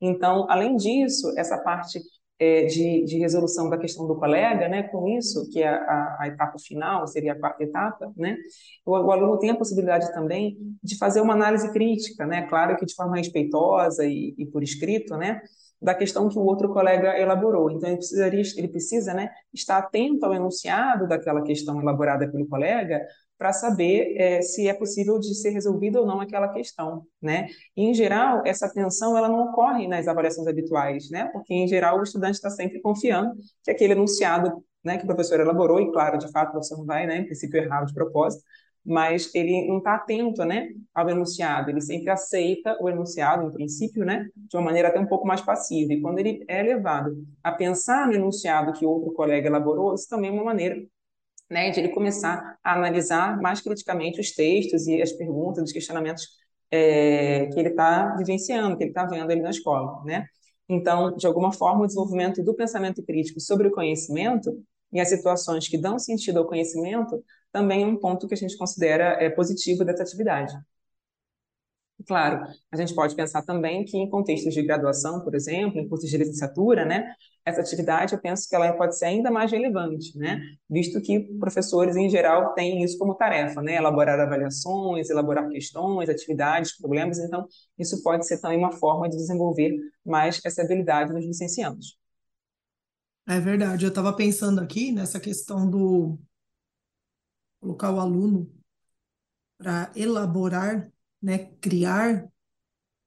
Então, 0.00 0.46
além 0.50 0.76
disso, 0.76 1.30
essa 1.36 1.58
parte 1.58 2.00
é, 2.42 2.64
de, 2.64 3.04
de, 3.04 3.18
resolução 3.18 3.70
da 3.70 3.78
questão 3.78 4.04
do 4.04 4.16
colega, 4.16 4.68
né, 4.68 4.82
com 4.82 5.06
isso, 5.06 5.48
que 5.48 5.62
é 5.62 5.68
a, 5.68 6.16
a 6.18 6.26
etapa 6.26 6.58
final, 6.58 7.06
seria 7.06 7.34
a 7.34 7.38
quarta 7.38 7.62
etapa, 7.62 8.12
né, 8.16 8.36
o, 8.84 8.90
o, 8.90 9.12
aluno 9.12 9.38
tem 9.38 9.50
a 9.50 9.56
possibilidade 9.56 10.12
também 10.12 10.58
de 10.82 10.98
fazer 10.98 11.20
uma 11.20 11.34
análise 11.34 11.72
crítica, 11.72 12.26
né, 12.26 12.42
claro 12.48 12.76
que 12.76 12.84
de 12.84 12.94
forma 12.96 13.16
respeitosa 13.16 14.04
e, 14.04 14.34
e 14.36 14.44
por 14.46 14.60
escrito, 14.60 15.16
né, 15.16 15.40
da 15.80 15.94
questão 15.94 16.28
que 16.28 16.38
o 16.38 16.42
outro 16.42 16.72
colega 16.72 17.18
elaborou. 17.18 17.70
Então, 17.70 17.88
ele, 17.88 17.98
precisaria, 17.98 18.42
ele 18.56 18.68
precisa 18.68 19.14
né, 19.14 19.30
estar 19.52 19.78
atento 19.78 20.24
ao 20.24 20.32
enunciado 20.32 21.08
daquela 21.08 21.42
questão 21.42 21.80
elaborada 21.80 22.28
pelo 22.30 22.46
colega 22.46 23.00
para 23.42 23.52
saber 23.52 24.14
é, 24.16 24.40
se 24.40 24.68
é 24.68 24.72
possível 24.72 25.18
de 25.18 25.34
ser 25.34 25.50
resolvida 25.50 26.00
ou 26.00 26.06
não 26.06 26.20
aquela 26.20 26.46
questão, 26.46 27.02
né? 27.20 27.48
E, 27.76 27.82
em 27.82 27.92
geral, 27.92 28.40
essa 28.46 28.66
atenção 28.66 29.18
ela 29.18 29.28
não 29.28 29.48
ocorre 29.48 29.88
nas 29.88 30.06
avaliações 30.06 30.46
habituais, 30.46 31.10
né? 31.10 31.28
Porque 31.32 31.52
em 31.52 31.66
geral 31.66 31.98
o 31.98 32.04
estudante 32.04 32.36
está 32.36 32.48
sempre 32.50 32.80
confiando 32.80 33.34
que 33.64 33.72
aquele 33.72 33.94
enunciado, 33.94 34.64
né, 34.84 34.96
que 34.96 35.02
o 35.02 35.06
professor 35.08 35.40
elaborou 35.40 35.80
e 35.80 35.90
claro, 35.90 36.18
de 36.18 36.30
fato, 36.30 36.52
professor 36.52 36.78
não 36.78 36.86
vai, 36.86 37.04
né, 37.04 37.18
em 37.18 37.24
princípio 37.24 37.60
errar 37.60 37.84
de 37.84 37.92
propósito, 37.92 38.44
mas 38.84 39.28
ele 39.34 39.66
não 39.66 39.78
está 39.78 39.96
atento, 39.96 40.44
né, 40.44 40.68
ao 40.94 41.10
enunciado. 41.10 41.68
Ele 41.68 41.80
sempre 41.80 42.10
aceita 42.10 42.76
o 42.80 42.88
enunciado, 42.88 43.48
em 43.48 43.50
princípio, 43.50 44.04
né, 44.04 44.28
de 44.36 44.56
uma 44.56 44.62
maneira 44.62 44.86
até 44.86 45.00
um 45.00 45.06
pouco 45.06 45.26
mais 45.26 45.40
passiva. 45.40 45.92
E 45.92 46.00
quando 46.00 46.20
ele 46.20 46.44
é 46.46 46.62
levado 46.62 47.26
a 47.42 47.50
pensar 47.50 48.06
no 48.06 48.14
enunciado 48.14 48.72
que 48.72 48.86
outro 48.86 49.12
colega 49.12 49.48
elaborou, 49.48 49.94
isso 49.94 50.08
também 50.08 50.30
é 50.30 50.32
uma 50.32 50.44
maneira 50.44 50.76
né, 51.52 51.70
de 51.70 51.80
ele 51.80 51.90
começar 51.90 52.58
a 52.64 52.72
analisar 52.74 53.38
mais 53.40 53.60
criticamente 53.60 54.18
os 54.18 54.32
textos 54.32 54.86
e 54.86 55.02
as 55.02 55.12
perguntas, 55.12 55.64
os 55.64 55.72
questionamentos 55.72 56.26
é, 56.70 57.46
que 57.46 57.60
ele 57.60 57.68
está 57.68 58.16
vivenciando, 58.16 58.76
que 58.76 58.84
ele 58.84 58.90
está 58.90 59.04
vendo 59.04 59.30
ali 59.30 59.42
na 59.42 59.50
escola, 59.50 60.02
né? 60.04 60.26
Então, 60.66 61.14
de 61.14 61.26
alguma 61.26 61.52
forma, 61.52 61.82
o 61.82 61.86
desenvolvimento 61.86 62.42
do 62.42 62.54
pensamento 62.54 63.02
crítico 63.02 63.38
sobre 63.38 63.68
o 63.68 63.70
conhecimento 63.70 64.50
e 64.90 64.98
as 64.98 65.08
situações 65.10 65.68
que 65.68 65.76
dão 65.76 65.98
sentido 65.98 66.38
ao 66.38 66.46
conhecimento 66.46 67.22
também 67.52 67.82
é 67.82 67.86
um 67.86 67.98
ponto 67.98 68.26
que 68.26 68.32
a 68.32 68.36
gente 68.36 68.56
considera 68.56 69.22
é, 69.22 69.28
positivo 69.28 69.84
dessa 69.84 70.02
atividade. 70.02 70.54
Claro, 72.06 72.46
a 72.70 72.76
gente 72.76 72.94
pode 72.94 73.14
pensar 73.14 73.42
também 73.42 73.84
que 73.84 73.96
em 73.96 74.08
contextos 74.08 74.54
de 74.54 74.62
graduação, 74.62 75.20
por 75.20 75.34
exemplo, 75.34 75.78
em 75.78 75.88
cursos 75.88 76.08
de 76.08 76.16
licenciatura, 76.16 76.84
né, 76.84 77.14
essa 77.44 77.60
atividade 77.60 78.14
eu 78.14 78.20
penso 78.20 78.48
que 78.48 78.56
ela 78.56 78.72
pode 78.72 78.96
ser 78.96 79.06
ainda 79.06 79.30
mais 79.30 79.50
relevante, 79.50 80.16
né, 80.16 80.40
visto 80.68 81.00
que 81.00 81.20
professores 81.38 81.94
em 81.94 82.08
geral 82.08 82.54
têm 82.54 82.82
isso 82.82 82.96
como 82.98 83.14
tarefa, 83.14 83.60
né, 83.60 83.76
elaborar 83.76 84.18
avaliações, 84.18 85.10
elaborar 85.10 85.48
questões, 85.48 86.08
atividades, 86.08 86.76
problemas, 86.76 87.18
então 87.18 87.46
isso 87.78 88.02
pode 88.02 88.26
ser 88.26 88.40
também 88.40 88.58
uma 88.58 88.72
forma 88.72 89.08
de 89.08 89.16
desenvolver 89.16 89.76
mais 90.04 90.40
essa 90.44 90.62
habilidade 90.62 91.12
nos 91.12 91.24
licenciados. 91.24 91.98
É 93.28 93.38
verdade, 93.38 93.84
eu 93.84 93.90
estava 93.90 94.12
pensando 94.14 94.60
aqui 94.60 94.90
nessa 94.90 95.20
questão 95.20 95.68
do 95.70 96.18
colocar 97.60 97.92
o 97.92 98.00
aluno 98.00 98.50
para 99.56 99.92
elaborar 99.94 100.90
né, 101.22 101.46
criar 101.60 102.28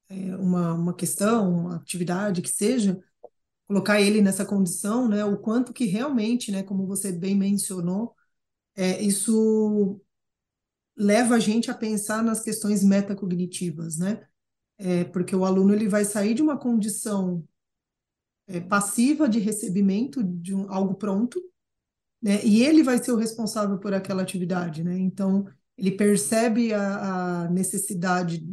é, 0.09 0.35
uma, 0.37 0.73
uma 0.73 0.93
questão, 0.93 1.51
uma 1.51 1.75
atividade 1.77 2.41
que 2.41 2.49
seja, 2.49 2.99
colocar 3.67 3.99
ele 3.99 4.21
nessa 4.21 4.45
condição, 4.45 5.07
né, 5.07 5.25
o 5.25 5.37
quanto 5.37 5.73
que 5.73 5.85
realmente, 5.85 6.51
né, 6.51 6.63
como 6.63 6.87
você 6.87 7.11
bem 7.11 7.35
mencionou, 7.35 8.15
é, 8.75 9.01
isso 9.01 10.01
leva 10.95 11.35
a 11.35 11.39
gente 11.39 11.69
a 11.69 11.73
pensar 11.73 12.23
nas 12.23 12.41
questões 12.41 12.83
metacognitivas, 12.83 13.97
né? 13.97 14.25
É, 14.77 15.03
porque 15.05 15.35
o 15.35 15.45
aluno 15.45 15.73
ele 15.73 15.87
vai 15.87 16.05
sair 16.05 16.33
de 16.33 16.41
uma 16.41 16.57
condição 16.57 17.47
é, 18.47 18.59
passiva 18.59 19.27
de 19.27 19.39
recebimento 19.39 20.23
de 20.23 20.53
um, 20.53 20.71
algo 20.71 20.95
pronto, 20.95 21.41
né? 22.21 22.43
E 22.45 22.63
ele 22.63 22.83
vai 22.83 23.01
ser 23.01 23.11
o 23.11 23.17
responsável 23.17 23.79
por 23.79 23.93
aquela 23.93 24.21
atividade, 24.21 24.83
né? 24.83 24.97
Então, 24.97 25.47
ele 25.77 25.91
percebe 25.91 26.73
a, 26.73 27.43
a 27.43 27.49
necessidade 27.49 28.45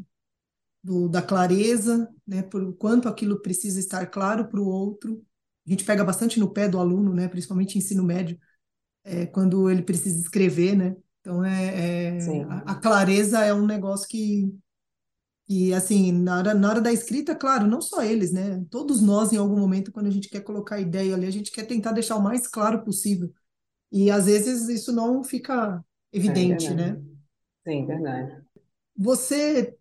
do, 0.82 1.08
da 1.08 1.22
clareza, 1.22 2.08
né, 2.26 2.42
por 2.42 2.74
quanto 2.76 3.08
aquilo 3.08 3.40
precisa 3.40 3.78
estar 3.78 4.06
claro 4.06 4.48
para 4.48 4.60
o 4.60 4.66
outro. 4.66 5.24
A 5.66 5.70
gente 5.70 5.84
pega 5.84 6.04
bastante 6.04 6.40
no 6.40 6.52
pé 6.52 6.68
do 6.68 6.78
aluno, 6.78 7.14
né, 7.14 7.28
principalmente 7.28 7.78
ensino 7.78 8.02
médio, 8.02 8.38
é, 9.04 9.26
quando 9.26 9.70
ele 9.70 9.82
precisa 9.82 10.20
escrever, 10.20 10.76
né? 10.76 10.96
Então 11.20 11.44
é, 11.44 12.16
é 12.16 12.42
a, 12.44 12.72
a, 12.72 12.74
clareza 12.74 13.44
é 13.44 13.54
um 13.54 13.64
negócio 13.64 14.08
que 14.08 14.52
e 15.48 15.72
assim 15.72 16.10
na 16.10 16.38
hora, 16.38 16.54
na 16.54 16.68
hora 16.68 16.80
da 16.80 16.92
escrita, 16.92 17.34
claro, 17.34 17.66
não 17.66 17.80
só 17.80 18.02
eles, 18.02 18.32
né? 18.32 18.64
Todos 18.70 19.00
nós 19.00 19.32
em 19.32 19.36
algum 19.36 19.58
momento 19.58 19.92
quando 19.92 20.06
a 20.06 20.10
gente 20.10 20.28
quer 20.28 20.40
colocar 20.40 20.80
ideia 20.80 21.14
ali, 21.14 21.26
a 21.26 21.30
gente 21.30 21.52
quer 21.52 21.64
tentar 21.64 21.92
deixar 21.92 22.16
o 22.16 22.22
mais 22.22 22.48
claro 22.48 22.82
possível. 22.84 23.32
E 23.90 24.10
às 24.10 24.26
vezes 24.26 24.68
isso 24.68 24.92
não 24.92 25.22
fica 25.22 25.84
evidente, 26.12 26.66
é 26.68 26.74
né? 26.74 27.02
Sim, 27.64 27.87
verdade. 27.87 28.42
Você 28.97 29.76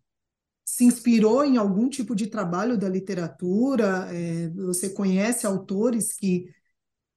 se 0.65 0.85
inspirou 0.85 1.45
em 1.45 1.57
algum 1.57 1.89
tipo 1.89 2.15
de 2.15 2.27
trabalho 2.27 2.77
da 2.77 2.89
literatura? 2.89 4.09
É, 4.15 4.49
você 4.51 4.89
conhece 4.91 5.47
autores 5.47 6.13
que 6.15 6.53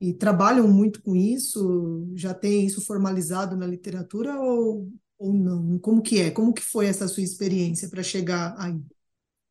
e 0.01 0.15
trabalham 0.15 0.69
muito 0.69 1.03
com 1.03 1.17
isso? 1.17 2.09
Já 2.17 2.35
tem 2.35 2.67
isso 2.67 2.85
formalizado 2.87 3.57
na 3.57 3.67
literatura 3.67 4.39
ou, 4.41 4.93
ou 5.19 5.33
não? 5.35 5.79
Como 5.81 6.03
que 6.03 6.21
é? 6.21 6.31
Como 6.31 6.55
que 6.55 6.63
foi 6.63 6.87
essa 6.89 7.09
sua 7.09 7.23
experiência 7.25 7.89
para 7.91 8.03
chegar 8.03 8.55
aí? 8.59 8.81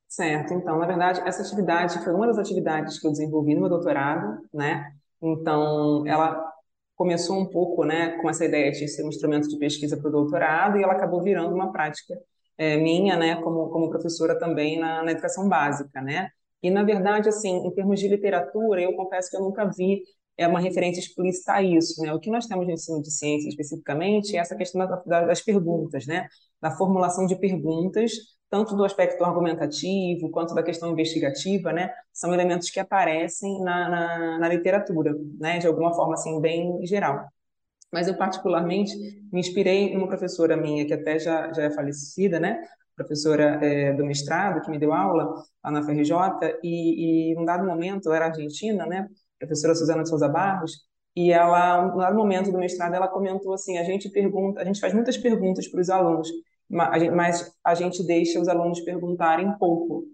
Certo. 0.07 0.53
Então, 0.53 0.77
na 0.77 0.85
verdade, 0.85 1.21
essa 1.21 1.41
atividade 1.41 2.03
foi 2.03 2.13
uma 2.13 2.27
das 2.27 2.37
atividades 2.37 2.99
que 2.99 3.07
eu 3.07 3.11
desenvolvi 3.11 3.55
no 3.55 3.61
meu 3.61 3.69
doutorado, 3.69 4.39
né? 4.53 4.93
Então, 5.21 6.05
ela 6.05 6.52
começou 6.95 7.37
um 7.39 7.45
pouco 7.49 7.83
né, 7.83 8.17
com 8.21 8.29
essa 8.29 8.45
ideia 8.45 8.71
de 8.71 8.87
ser 8.87 9.03
um 9.03 9.09
instrumento 9.09 9.47
de 9.47 9.57
pesquisa 9.57 9.97
para 9.97 10.07
o 10.07 10.11
doutorado 10.11 10.77
e 10.77 10.83
ela 10.83 10.93
acabou 10.93 11.23
virando 11.23 11.53
uma 11.53 11.71
prática 11.71 12.15
é, 12.57 12.77
minha, 12.77 13.17
né, 13.17 13.41
como, 13.41 13.69
como 13.69 13.89
professora 13.89 14.37
também 14.37 14.79
na, 14.79 15.03
na 15.03 15.11
educação 15.11 15.49
básica, 15.49 16.01
né? 16.01 16.29
E, 16.61 16.69
na 16.69 16.83
verdade, 16.83 17.27
assim, 17.27 17.67
em 17.67 17.71
termos 17.71 17.99
de 17.99 18.07
literatura, 18.07 18.81
eu 18.81 18.95
confesso 18.95 19.29
que 19.29 19.35
eu 19.35 19.41
nunca 19.41 19.65
vi 19.65 20.01
é 20.37 20.47
uma 20.47 20.59
referência 20.59 20.99
explícita 20.99 21.53
a 21.53 21.61
isso, 21.61 22.01
né? 22.01 22.13
O 22.13 22.19
que 22.19 22.31
nós 22.31 22.47
temos 22.47 22.65
no 22.65 22.71
ensino 22.71 23.01
de 23.01 23.11
ciência 23.11 23.49
especificamente 23.49 24.35
é 24.35 24.39
essa 24.39 24.55
questão 24.55 24.85
da, 25.05 25.25
das 25.25 25.41
perguntas, 25.41 26.07
né? 26.07 26.27
Da 26.61 26.71
formulação 26.71 27.25
de 27.25 27.35
perguntas 27.35 28.13
tanto 28.53 28.75
do 28.75 28.85
aspecto 28.85 29.23
argumentativo 29.25 30.29
quanto 30.29 30.53
da 30.53 30.61
questão 30.61 30.91
investigativa, 30.91 31.73
né, 31.73 31.91
são 32.13 32.31
elementos 32.31 32.69
que 32.69 32.79
aparecem 32.79 33.59
na, 33.63 33.89
na, 33.89 34.37
na 34.37 34.47
literatura, 34.47 35.11
né, 35.39 35.57
de 35.57 35.65
alguma 35.65 35.91
forma 35.91 36.13
assim 36.13 36.39
bem 36.39 36.85
geral. 36.85 37.25
Mas 37.91 38.07
eu 38.07 38.15
particularmente 38.15 38.95
me 39.31 39.39
inspirei 39.39 39.91
em 39.91 39.97
uma 39.97 40.07
professora 40.07 40.55
minha 40.55 40.85
que 40.85 40.93
até 40.93 41.17
já, 41.17 41.51
já 41.51 41.63
é 41.63 41.71
falecida, 41.71 42.39
né, 42.39 42.61
professora 42.95 43.57
é, 43.65 43.91
do 43.93 44.05
mestrado 44.05 44.61
que 44.61 44.69
me 44.69 44.77
deu 44.77 44.93
aula 44.93 45.33
lá 45.63 45.71
na 45.71 45.81
FRJ 45.81 46.13
e, 46.63 47.31
e 47.31 47.35
num 47.35 47.45
dado 47.45 47.65
momento, 47.65 48.05
ela 48.05 48.17
era 48.17 48.25
argentina, 48.27 48.85
né, 48.85 49.09
professora 49.39 49.73
Suzana 49.73 50.03
de 50.03 50.09
Souza 50.09 50.29
Barros, 50.29 50.73
e 51.15 51.31
ela, 51.31 51.87
dado 51.87 52.15
momento 52.15 52.51
do 52.51 52.59
mestrado, 52.59 52.93
ela 52.93 53.07
comentou 53.07 53.51
assim, 53.51 53.79
a 53.79 53.83
gente 53.83 54.09
pergunta, 54.09 54.61
a 54.61 54.63
gente 54.63 54.79
faz 54.79 54.93
muitas 54.93 55.17
perguntas 55.17 55.67
para 55.67 55.81
os 55.81 55.89
alunos, 55.89 56.29
mas 56.69 57.55
a 57.63 57.75
gente 57.75 58.05
deixa 58.05 58.39
os 58.39 58.47
alunos 58.47 58.81
perguntarem 58.81 59.51
pouco. 59.57 60.05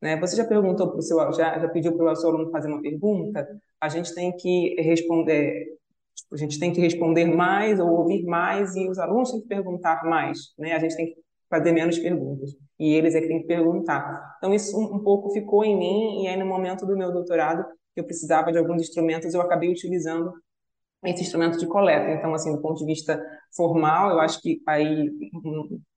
Né? 0.00 0.18
Você 0.20 0.36
já 0.36 0.44
perguntou 0.44 0.88
para 0.88 0.98
o 0.98 1.02
seu, 1.02 1.18
já, 1.32 1.58
já 1.58 1.68
pediu 1.68 1.96
para 1.96 2.12
o 2.12 2.16
seu 2.16 2.30
aluno 2.30 2.50
fazer 2.50 2.68
uma 2.68 2.80
pergunta? 2.80 3.46
A 3.80 3.88
gente 3.88 4.14
tem 4.14 4.34
que 4.36 4.74
responder, 4.80 5.76
tipo, 6.14 6.34
a 6.34 6.38
gente 6.38 6.58
tem 6.58 6.72
que 6.72 6.80
responder 6.80 7.24
mais 7.24 7.80
ou 7.80 7.88
ouvir 7.88 8.24
mais 8.24 8.76
e 8.76 8.88
os 8.88 8.98
alunos 8.98 9.30
têm 9.30 9.40
que 9.40 9.48
perguntar 9.48 10.04
mais, 10.04 10.52
né? 10.58 10.72
A 10.72 10.78
gente 10.78 10.96
tem 10.96 11.06
que 11.06 11.16
fazer 11.50 11.72
menos 11.72 11.98
perguntas 11.98 12.50
e 12.78 12.94
eles 12.94 13.14
é 13.14 13.20
que 13.20 13.28
têm 13.28 13.40
que 13.40 13.46
perguntar. 13.46 14.36
Então 14.38 14.54
isso 14.54 14.78
um, 14.78 14.96
um 14.96 14.98
pouco 15.02 15.30
ficou 15.30 15.64
em 15.64 15.76
mim 15.76 16.24
e 16.24 16.28
aí 16.28 16.36
no 16.36 16.46
momento 16.46 16.86
do 16.86 16.96
meu 16.96 17.10
doutorado 17.12 17.64
que 17.94 18.00
eu 18.00 18.04
precisava 18.04 18.52
de 18.52 18.58
alguns 18.58 18.82
instrumentos 18.82 19.32
eu 19.34 19.40
acabei 19.40 19.70
utilizando 19.70 20.32
esse 21.04 21.22
instrumento 21.22 21.58
de 21.58 21.66
coleta. 21.66 22.10
Então, 22.10 22.34
assim, 22.34 22.52
do 22.52 22.60
ponto 22.60 22.78
de 22.78 22.86
vista 22.86 23.20
formal, 23.56 24.10
eu 24.10 24.20
acho 24.20 24.40
que 24.40 24.60
aí 24.66 25.10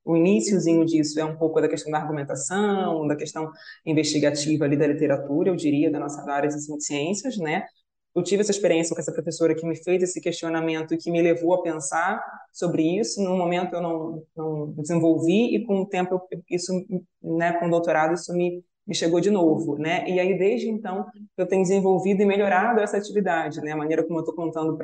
o 0.04 0.18
iníciozinho 0.18 0.86
disso 0.86 1.20
é 1.20 1.26
um 1.26 1.38
pouco 1.38 1.62
da 1.62 1.68
questão 1.70 1.92
da 1.92 2.00
argumentação, 2.00 3.08
da 3.08 3.16
questão 3.16 3.52
investigativa 3.86 4.66
ali 4.66 4.78
da 4.78 4.88
literatura, 4.88 5.50
eu 5.50 5.56
diria, 5.56 5.92
da 5.92 6.00
nossa 6.00 6.22
área 6.30 6.50
de 6.50 6.60
ciências, 6.84 7.38
né? 7.38 7.66
Eu 8.14 8.24
tive 8.24 8.42
essa 8.42 8.52
experiência 8.52 8.94
com 8.94 9.02
essa 9.02 9.14
professora 9.14 9.56
que 9.56 9.66
me 9.66 9.76
fez 9.76 10.04
esse 10.04 10.20
questionamento 10.20 10.94
e 10.94 10.98
que 10.98 11.10
me 11.10 11.22
levou 11.22 11.54
a 11.54 11.62
pensar 11.62 12.22
sobre 12.52 12.84
isso. 13.00 13.24
No 13.24 13.38
momento 13.38 13.74
eu 13.74 13.82
não, 13.82 14.24
não 14.36 14.74
desenvolvi 14.74 15.56
e 15.56 15.66
com 15.66 15.82
o 15.82 15.86
tempo 15.86 16.22
isso, 16.50 16.74
né, 17.22 17.54
com 17.54 17.68
o 17.68 17.70
doutorado 17.70 18.14
isso 18.14 18.34
me 18.34 18.64
me 18.86 18.96
chegou 18.96 19.22
de 19.22 19.30
novo, 19.30 19.78
né? 19.78 20.08
E 20.10 20.20
aí 20.20 20.38
desde 20.38 20.70
então 20.70 21.06
eu 21.38 21.48
tenho 21.48 21.62
desenvolvido 21.62 22.22
e 22.22 22.26
melhorado 22.26 22.80
essa 22.82 22.98
atividade, 22.98 23.62
né? 23.62 23.72
A 23.72 23.78
maneira 23.78 24.04
como 24.04 24.20
eu 24.20 24.22
estou 24.22 24.36
contando 24.36 24.78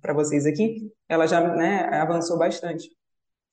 para 0.00 0.14
vocês 0.14 0.46
aqui, 0.46 0.90
ela 1.08 1.26
já 1.26 1.40
né, 1.54 1.88
avançou 1.92 2.38
bastante. 2.38 2.88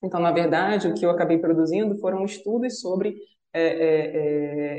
Então, 0.06 0.20
na 0.20 0.32
verdade, 0.32 0.88
o 0.88 0.94
que 0.94 1.06
eu 1.06 1.10
acabei 1.10 1.38
produzindo 1.40 1.98
foram 1.98 2.24
estudos 2.24 2.80
sobre 2.80 3.16
é, 3.52 3.62
é, 3.62 4.18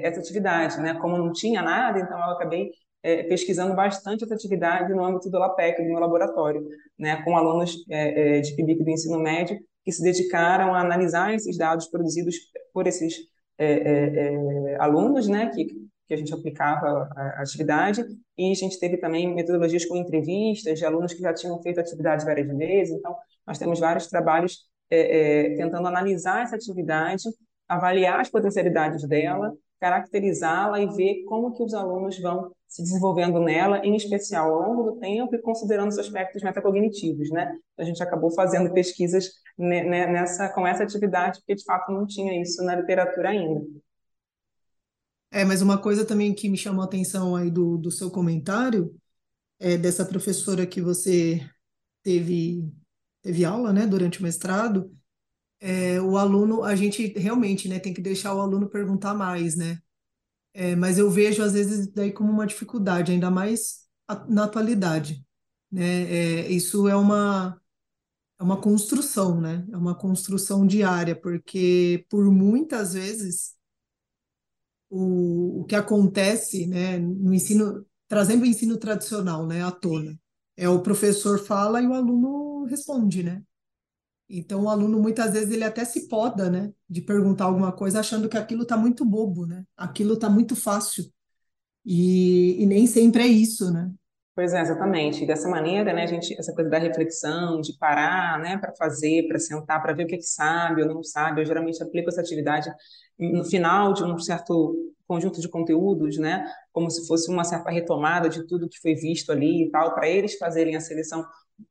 é, 0.01 0.07
essa 0.07 0.21
atividade, 0.21 0.81
né? 0.81 0.95
Como 0.95 1.19
não 1.19 1.33
tinha 1.33 1.63
nada, 1.63 1.99
então 1.99 2.17
eu 2.17 2.31
acabei 2.31 2.71
é, 3.03 3.25
pesquisando 3.25 3.75
bastante 3.75 4.25
essa 4.25 4.35
atividade 4.35 4.93
no 4.95 5.05
âmbito 5.05 5.31
do 5.31 5.39
LAPEC, 5.39 5.83
do 5.83 5.89
meu 5.89 5.99
laboratório, 5.99 6.65
né? 6.99 7.23
Com 7.25 7.37
alunos 7.37 7.85
é, 7.91 8.39
é, 8.39 8.41
de 8.41 8.55
PIBIC 8.55 8.85
do 8.85 8.91
ensino 8.91 9.19
médio 9.19 9.59
que 9.85 9.93
se 9.93 10.03
dedicaram 10.03 10.75
a 10.75 10.81
analisar 10.81 11.33
esses 11.35 11.57
dados 11.57 11.87
produzidos 11.87 12.37
por 12.73 12.87
esses 12.87 13.15
é, 13.57 13.73
é, 13.73 14.77
alunos, 14.81 15.29
né, 15.29 15.49
que, 15.55 15.65
que 16.07 16.13
a 16.13 16.17
gente 16.17 16.35
aplicava 16.35 17.09
a, 17.17 17.23
a, 17.39 17.43
atividade, 17.43 18.05
e 18.37 18.51
a 18.51 18.55
gente 18.55 18.81
teve 18.81 18.97
também 18.97 19.33
metodologias 19.33 19.85
com 19.85 19.97
entrevistas 19.97 20.79
de 20.79 20.85
alunos 20.85 21.15
que 21.15 21.21
já 21.21 21.33
tinham 21.33 21.63
feito 21.63 21.79
atividade 21.79 22.25
várias 22.25 22.49
vezes, 22.49 22.99
então 22.99 23.17
nós 23.47 23.59
temos 23.59 23.79
vários 23.79 24.09
trabalhos 24.09 24.67
é, 24.91 25.53
é, 25.53 25.57
tentando 25.57 25.87
analisar 25.87 26.43
essa 26.43 26.57
atividade, 26.57 27.25
avaliar 27.69 28.21
as 28.21 28.31
potencialidades 28.31 29.07
dela, 29.09 29.53
caracterizá-la 29.81 30.81
e 30.81 30.87
ver 30.87 31.25
como 31.25 31.53
que 31.53 31.63
os 31.63 31.75
alunos 31.75 32.19
vão 32.21 32.51
se 32.69 32.83
desenvolvendo 32.83 33.41
nela, 33.41 33.79
em 33.85 33.95
especial 33.95 34.53
ao 34.53 34.69
longo 34.69 34.91
do 34.91 34.99
tempo 34.99 35.35
e 35.35 35.41
considerando 35.41 35.89
os 35.89 35.99
aspectos 35.99 36.43
metacognitivos, 36.43 37.31
né? 37.31 37.53
A 37.79 37.85
gente 37.85 38.03
acabou 38.03 38.31
fazendo 38.31 38.73
pesquisas 38.73 39.31
nessa 39.59 40.49
com 40.51 40.67
essa 40.67 40.83
atividade 40.83 41.39
porque 41.41 41.55
de 41.55 41.65
fato 41.65 41.93
não 41.93 42.07
tinha 42.07 42.41
isso 42.41 42.63
na 42.63 42.77
literatura 42.77 43.31
ainda. 43.31 43.65
É, 45.31 45.45
mas 45.45 45.61
uma 45.61 45.79
coisa 45.79 46.05
também 46.05 46.35
que 46.35 46.49
me 46.49 46.57
chamou 46.57 46.83
a 46.83 46.87
atenção 46.87 47.37
aí 47.37 47.51
do, 47.51 47.77
do 47.77 47.91
seu 47.91 48.11
comentário 48.11 48.95
é 49.59 49.77
dessa 49.77 50.05
professora 50.05 50.67
que 50.67 50.81
você 50.81 51.41
teve 52.03 52.71
teve 53.27 53.45
aula, 53.45 53.73
né, 53.73 53.87
durante 53.87 54.21
o 54.21 54.23
mestrado, 54.23 54.97
é, 55.59 56.01
o 56.01 56.17
aluno, 56.17 56.63
a 56.63 56.77
gente 56.77 57.07
realmente, 57.19 57.69
né, 57.69 57.81
tem 57.81 57.93
que 57.93 58.01
deixar 58.01 58.33
o 58.35 58.41
aluno 58.41 58.69
perguntar 58.69 59.15
mais, 59.15 59.57
né? 59.57 59.81
É, 60.55 60.77
mas 60.77 60.97
eu 60.97 61.11
vejo, 61.11 61.43
às 61.43 61.53
vezes, 61.53 61.89
daí 61.89 62.13
como 62.13 62.31
uma 62.31 62.47
dificuldade, 62.47 63.11
ainda 63.13 63.31
mais 63.31 63.87
na 64.29 64.45
atualidade. 64.45 65.25
Né? 65.71 66.05
É, 66.05 66.51
isso 66.53 66.89
é 66.89 66.95
uma, 66.97 67.61
é 68.39 68.45
uma 68.45 68.61
construção, 68.61 69.41
né? 69.41 69.67
É 69.73 69.77
uma 69.77 69.95
construção 69.95 70.67
diária, 70.67 71.17
porque 71.17 72.07
por 72.09 72.31
muitas 72.31 72.95
vezes 72.95 73.57
o, 74.89 75.63
o 75.63 75.65
que 75.65 75.75
acontece 75.75 76.67
né, 76.67 76.99
no 76.99 77.35
ensino, 77.35 77.85
trazendo 78.09 78.43
o 78.43 78.47
ensino 78.47 78.77
tradicional 78.79 79.47
né, 79.47 79.65
à 79.65 79.71
tona, 79.73 80.17
é 80.57 80.69
o 80.69 80.81
professor 80.81 81.39
fala 81.39 81.81
e 81.81 81.87
o 81.87 81.95
aluno 81.95 82.65
responde, 82.65 83.23
né? 83.23 83.43
Então, 84.29 84.65
o 84.65 84.69
aluno, 84.69 85.01
muitas 85.01 85.33
vezes, 85.33 85.53
ele 85.53 85.63
até 85.63 85.85
se 85.85 86.09
poda, 86.09 86.51
né? 86.51 86.73
De 86.89 87.01
perguntar 87.01 87.45
alguma 87.45 87.73
coisa 87.73 88.01
achando 88.01 88.29
que 88.29 88.37
aquilo 88.37 88.63
está 88.63 88.77
muito 88.77 89.05
bobo, 89.05 89.47
né? 89.47 89.65
Aquilo 89.77 90.15
está 90.15 90.29
muito 90.29 90.57
fácil. 90.57 91.05
E, 91.85 92.61
e 92.61 92.67
nem 92.67 92.87
sempre 92.87 93.23
é 93.23 93.27
isso, 93.27 93.73
né? 93.73 93.93
Pois 94.35 94.53
é, 94.53 94.61
exatamente. 94.61 95.23
E 95.23 95.27
dessa 95.27 95.49
maneira, 95.49 95.95
né, 95.95 96.03
a 96.03 96.07
gente, 96.07 96.39
essa 96.39 96.53
coisa 96.53 96.69
da 96.69 96.79
reflexão, 96.79 97.61
de 97.61 97.73
parar, 97.79 98.39
né, 98.39 98.59
para 98.59 98.75
fazer, 98.75 99.27
para 99.29 99.39
sentar, 99.39 99.81
para 99.81 99.95
ver 99.95 100.05
o 100.05 100.07
que, 100.07 100.17
é 100.17 100.19
que 100.19 100.25
sabe 100.25 100.83
ou 100.83 100.89
não 100.89 101.03
sabe. 101.03 101.41
Eu 101.41 101.47
geralmente 101.47 101.83
aplico 101.83 102.11
essa 102.11 102.21
atividade 102.21 102.69
no 103.19 103.45
final 103.45 103.95
de 103.95 104.05
um 104.05 104.19
certo 104.19 104.75
conjunto 105.07 105.41
de 105.41 105.49
conteúdos, 105.49 106.19
né, 106.19 106.45
como 106.73 106.91
se 106.91 107.07
fosse 107.07 107.31
uma 107.31 107.45
certa 107.45 107.71
retomada 107.71 108.29
de 108.29 108.47
tudo 108.47 108.69
que 108.69 108.81
foi 108.81 108.95
visto 108.95 109.31
ali 109.31 109.65
e 109.65 109.71
tal, 109.71 109.95
para 109.95 110.09
eles 110.09 110.37
fazerem 110.37 110.77
a 110.77 110.81
seleção 110.81 111.25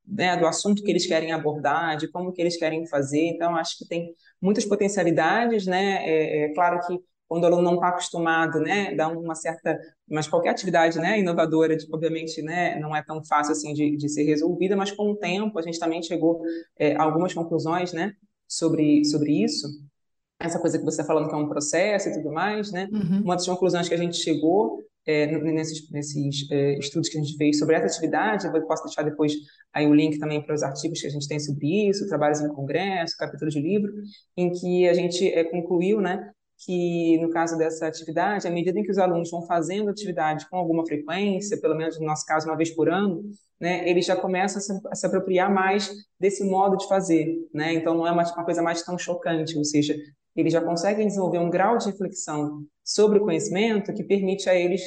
né, 0.08 0.38
do 0.38 0.48
assunto 0.48 0.84
que 0.84 0.90
eles 0.90 1.06
querem 1.06 1.32
abordar, 1.32 1.98
de 1.98 2.08
como 2.08 2.32
que 2.32 2.42
eles 2.42 2.58
querem 2.58 2.88
fazer. 2.88 3.28
Então, 3.28 3.56
acho 3.56 3.78
que 3.78 3.88
tem 3.88 4.14
muitas 4.42 4.66
potencialidades, 4.66 5.66
né? 5.66 6.04
É, 6.06 6.46
é 6.46 6.54
claro 6.54 6.80
que 6.88 7.00
quando 7.28 7.44
o 7.44 7.48
aluno 7.48 7.64
não 7.64 7.76
está 7.76 7.90
acostumado, 7.90 8.60
né, 8.60 8.94
dá 8.96 9.08
uma 9.08 9.34
certa, 9.34 9.78
mas 10.08 10.28
qualquer 10.28 10.50
atividade, 10.50 11.00
né, 11.00 11.20
inovadora, 11.20 11.76
tipo, 11.76 11.96
obviamente, 11.96 12.42
né, 12.42 12.80
não 12.80 12.96
é 12.96 13.04
tão 13.04 13.24
fácil 13.26 13.52
assim 13.54 13.74
de, 13.74 13.98
de 13.98 14.10
ser 14.10 14.24
resolvida, 14.24 14.76
mas 14.76 14.92
com 14.92 15.12
o 15.12 15.16
tempo 15.16 15.58
a 15.58 15.62
gente 15.62 15.80
também 15.80 16.04
chegou 16.04 16.42
é, 16.78 16.96
a 16.96 17.02
algumas 17.02 17.34
conclusões, 17.34 17.94
né, 17.94 18.14
sobre 18.48 19.04
sobre 19.06 19.44
isso. 19.44 19.68
Essa 20.46 20.60
coisa 20.60 20.78
que 20.78 20.86
você 20.86 21.02
está 21.02 21.04
falando 21.04 21.28
que 21.28 21.36
é 21.36 21.38
um 21.38 21.50
processo 21.50 22.10
e 22.10 22.14
tudo 22.14 22.32
mais, 22.32 22.72
né? 22.72 22.88
Uhum. 22.92 23.22
Uma 23.24 23.36
das 23.36 23.46
conclusões 23.46 23.88
que 23.88 23.94
a 23.94 23.98
gente 23.98 24.18
chegou 24.18 24.80
é, 25.06 25.28
nesses, 25.38 25.90
nesses 25.92 26.52
é, 26.52 26.80
estudos 26.80 27.10
que 27.10 27.18
a 27.18 27.22
gente 27.22 27.38
fez 27.38 27.60
sobre 27.60 27.76
essa 27.76 27.86
atividade, 27.86 28.48
eu 28.48 28.68
posso 28.68 28.84
deixar 28.84 29.04
depois 29.04 29.34
aí 29.72 29.86
o 29.86 29.94
link 29.94 30.18
também 30.18 30.42
para 30.42 30.56
os 30.56 30.64
artigos 30.64 31.00
que 31.00 31.08
a 31.08 31.12
gente 31.12 31.28
tem 31.28 31.40
sobre 31.40 31.90
isso, 31.90 32.08
trabalhos 32.08 32.42
em 32.42 32.50
congresso, 32.50 33.16
capítulo 33.18 33.52
de 33.52 33.62
livro, 33.62 33.92
em 34.36 34.52
que 34.52 34.88
a 34.88 34.94
gente 34.94 35.28
é, 35.28 35.44
concluiu, 35.44 36.02
né, 36.02 36.32
que 36.66 37.20
no 37.20 37.30
caso 37.30 37.58
dessa 37.58 37.86
atividade, 37.86 38.48
à 38.48 38.52
medida 38.52 38.80
em 38.80 38.84
que 38.84 38.92
os 38.92 38.98
alunos 38.98 39.30
vão 39.30 39.46
fazendo 39.46 39.90
atividade 39.90 40.50
com 40.50 40.58
alguma 40.58 40.86
frequência, 40.86 41.60
pelo 41.60 41.76
menos 41.76 42.00
no 42.00 42.06
nosso 42.06 42.26
caso 42.26 42.48
uma 42.48 42.58
vez 42.58 42.72
por 42.72 42.90
ano, 42.90 43.22
né, 43.60 43.88
eles 43.88 44.06
já 44.06 44.16
começam 44.16 44.58
a 44.58 44.62
se, 44.62 44.88
a 44.90 44.96
se 44.96 45.06
apropriar 45.06 45.54
mais 45.54 45.92
desse 46.20 46.44
modo 46.44 46.78
de 46.78 46.88
fazer, 46.88 47.36
né? 47.54 47.74
Então 47.74 47.96
não 47.96 48.08
é 48.08 48.12
uma, 48.12 48.24
uma 48.24 48.46
coisa 48.46 48.62
mais 48.62 48.82
tão 48.84 48.98
chocante, 48.98 49.58
ou 49.58 49.64
seja, 49.64 49.96
eles 50.36 50.52
já 50.54 50.62
conseguem 50.62 51.08
desenvolver 51.08 51.40
um 51.40 51.50
grau 51.50 51.78
de 51.78 51.86
reflexão 51.88 52.66
sobre 52.84 53.20
o 53.20 53.22
conhecimento 53.22 53.94
que 53.94 54.04
permite 54.04 54.50
a 54.50 54.56
eles 54.56 54.82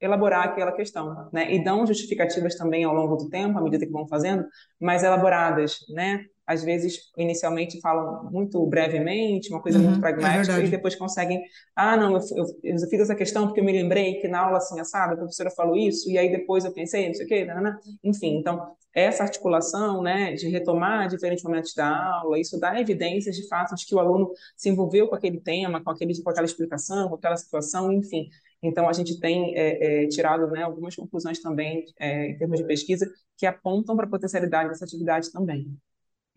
elaborar 0.00 0.44
aquela 0.44 0.72
questão, 0.72 1.28
né? 1.32 1.52
E 1.52 1.62
dão 1.62 1.86
justificativas 1.86 2.54
também 2.54 2.84
ao 2.84 2.94
longo 2.94 3.16
do 3.16 3.28
tempo, 3.28 3.58
à 3.58 3.62
medida 3.62 3.84
que 3.84 3.92
vão 3.92 4.06
fazendo, 4.06 4.44
mais 4.80 5.02
elaboradas, 5.02 5.78
né? 5.88 6.24
Às 6.48 6.64
vezes, 6.64 7.12
inicialmente 7.14 7.78
falam 7.78 8.24
muito 8.32 8.64
brevemente, 8.64 9.50
uma 9.50 9.60
coisa 9.60 9.78
uhum, 9.78 9.84
muito 9.84 9.98
é 9.98 10.00
pragmática, 10.00 10.58
é 10.58 10.64
e 10.64 10.68
depois 10.70 10.96
conseguem, 10.96 11.42
ah, 11.76 11.94
não, 11.94 12.16
eu, 12.16 12.22
eu, 12.34 12.46
eu, 12.64 12.88
fiz 12.88 13.00
essa 13.00 13.14
questão 13.14 13.46
porque 13.46 13.60
eu 13.60 13.64
me 13.64 13.72
lembrei 13.72 14.14
que 14.14 14.26
na 14.26 14.40
aula 14.40 14.56
assim, 14.56 14.80
assada, 14.80 15.12
a 15.12 15.16
professora 15.18 15.50
falou 15.50 15.76
isso, 15.76 16.10
e 16.10 16.16
aí 16.16 16.30
depois 16.32 16.64
eu 16.64 16.72
pensei, 16.72 17.06
não 17.06 17.14
sei 17.14 17.26
o 17.26 17.28
quê, 17.28 17.44
né. 17.44 17.76
enfim, 18.02 18.38
então, 18.38 18.74
essa 18.94 19.24
articulação, 19.24 20.02
né, 20.02 20.32
de 20.32 20.48
retomar 20.48 21.06
diferentes 21.06 21.44
momentos 21.44 21.74
da 21.74 22.14
aula, 22.14 22.38
isso 22.38 22.58
dá 22.58 22.80
evidências, 22.80 23.36
de 23.36 23.46
fato, 23.46 23.74
de 23.74 23.84
que 23.84 23.94
o 23.94 23.98
aluno 23.98 24.32
se 24.56 24.70
envolveu 24.70 25.06
com 25.06 25.14
aquele 25.14 25.40
tema, 25.40 25.84
com, 25.84 25.90
aquele, 25.90 26.18
com 26.22 26.30
aquela 26.30 26.46
explicação, 26.46 27.10
com 27.10 27.16
aquela 27.16 27.36
situação, 27.36 27.92
enfim, 27.92 28.26
então, 28.62 28.88
a 28.88 28.92
gente 28.92 29.20
tem 29.20 29.56
é, 29.56 30.04
é, 30.04 30.08
tirado 30.08 30.48
né, 30.48 30.62
algumas 30.62 30.96
conclusões 30.96 31.40
também, 31.40 31.84
é, 31.98 32.30
em 32.30 32.38
termos 32.38 32.58
de 32.58 32.66
pesquisa, 32.66 33.08
que 33.36 33.46
apontam 33.46 33.94
para 33.94 34.06
a 34.06 34.10
potencialidade 34.10 34.70
dessa 34.70 34.84
atividade 34.84 35.30
também. 35.30 35.76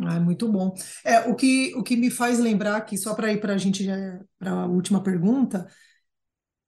Ah, 0.03 0.19
muito 0.19 0.51
bom. 0.51 0.73
É, 1.03 1.19
o 1.29 1.35
que, 1.35 1.73
o 1.75 1.83
que 1.83 1.95
me 1.95 2.09
faz 2.09 2.39
lembrar 2.39 2.75
aqui, 2.75 2.97
só 2.97 3.13
para 3.13 3.31
ir 3.31 3.39
para 3.39 3.53
a 3.53 3.57
gente 3.57 3.85
para 4.39 4.51
a 4.51 4.65
última 4.67 5.01
pergunta, 5.03 5.67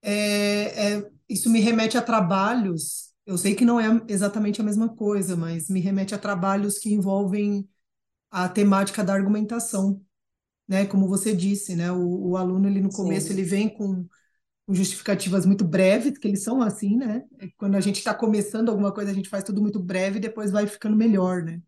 é, 0.02 0.94
é, 0.94 1.12
isso 1.30 1.50
me 1.50 1.60
remete 1.60 1.98
a 1.98 2.02
trabalhos. 2.02 3.12
Eu 3.26 3.38
sei 3.38 3.56
que 3.56 3.66
não 3.66 3.80
é 3.80 4.02
exatamente 4.08 4.60
a 4.60 4.64
mesma 4.64 4.90
coisa, 4.94 5.36
mas 5.36 5.70
me 5.70 5.80
remete 5.80 6.14
a 6.14 6.20
trabalhos 6.20 6.78
que 6.78 6.94
envolvem 6.94 7.68
a 8.30 8.50
temática 8.50 9.04
da 9.04 9.14
argumentação, 9.14 10.02
né? 10.68 10.86
Como 10.86 11.08
você 11.08 11.36
disse, 11.36 11.76
né? 11.76 11.92
O, 11.92 12.32
o 12.32 12.38
aluno 12.38 12.68
ele 12.68 12.82
no 12.82 12.90
começo 12.90 13.28
Sim. 13.28 13.34
ele 13.34 13.44
vem 13.44 13.70
com, 13.70 14.06
com 14.66 14.74
justificativas 14.74 15.46
muito 15.46 15.64
breves, 15.64 16.18
que 16.18 16.28
eles 16.28 16.44
são 16.44 16.62
assim, 16.62 16.98
né? 16.98 17.24
Quando 17.58 17.76
a 17.76 17.82
gente 17.82 17.98
está 17.98 18.14
começando 18.14 18.70
alguma 18.70 18.92
coisa, 18.92 19.12
a 19.12 19.14
gente 19.14 19.30
faz 19.30 19.44
tudo 19.44 19.62
muito 19.62 19.80
breve 19.80 20.18
e 20.18 20.22
depois 20.22 20.52
vai 20.52 20.68
ficando 20.68 20.98
melhor, 20.98 21.44
né? 21.44 21.62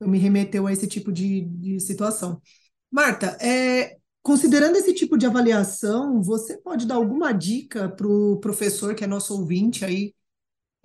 Me 0.00 0.18
remeteu 0.18 0.66
a 0.66 0.72
esse 0.72 0.86
tipo 0.86 1.12
de, 1.12 1.42
de 1.42 1.80
situação. 1.80 2.40
Marta, 2.90 3.36
é, 3.40 3.96
considerando 4.22 4.76
esse 4.76 4.92
tipo 4.92 5.16
de 5.16 5.26
avaliação, 5.26 6.22
você 6.22 6.58
pode 6.58 6.86
dar 6.86 6.96
alguma 6.96 7.32
dica 7.32 7.88
para 7.88 8.06
o 8.06 8.38
professor 8.38 8.94
que 8.94 9.04
é 9.04 9.06
nosso 9.06 9.34
ouvinte 9.34 9.84
aí, 9.84 10.14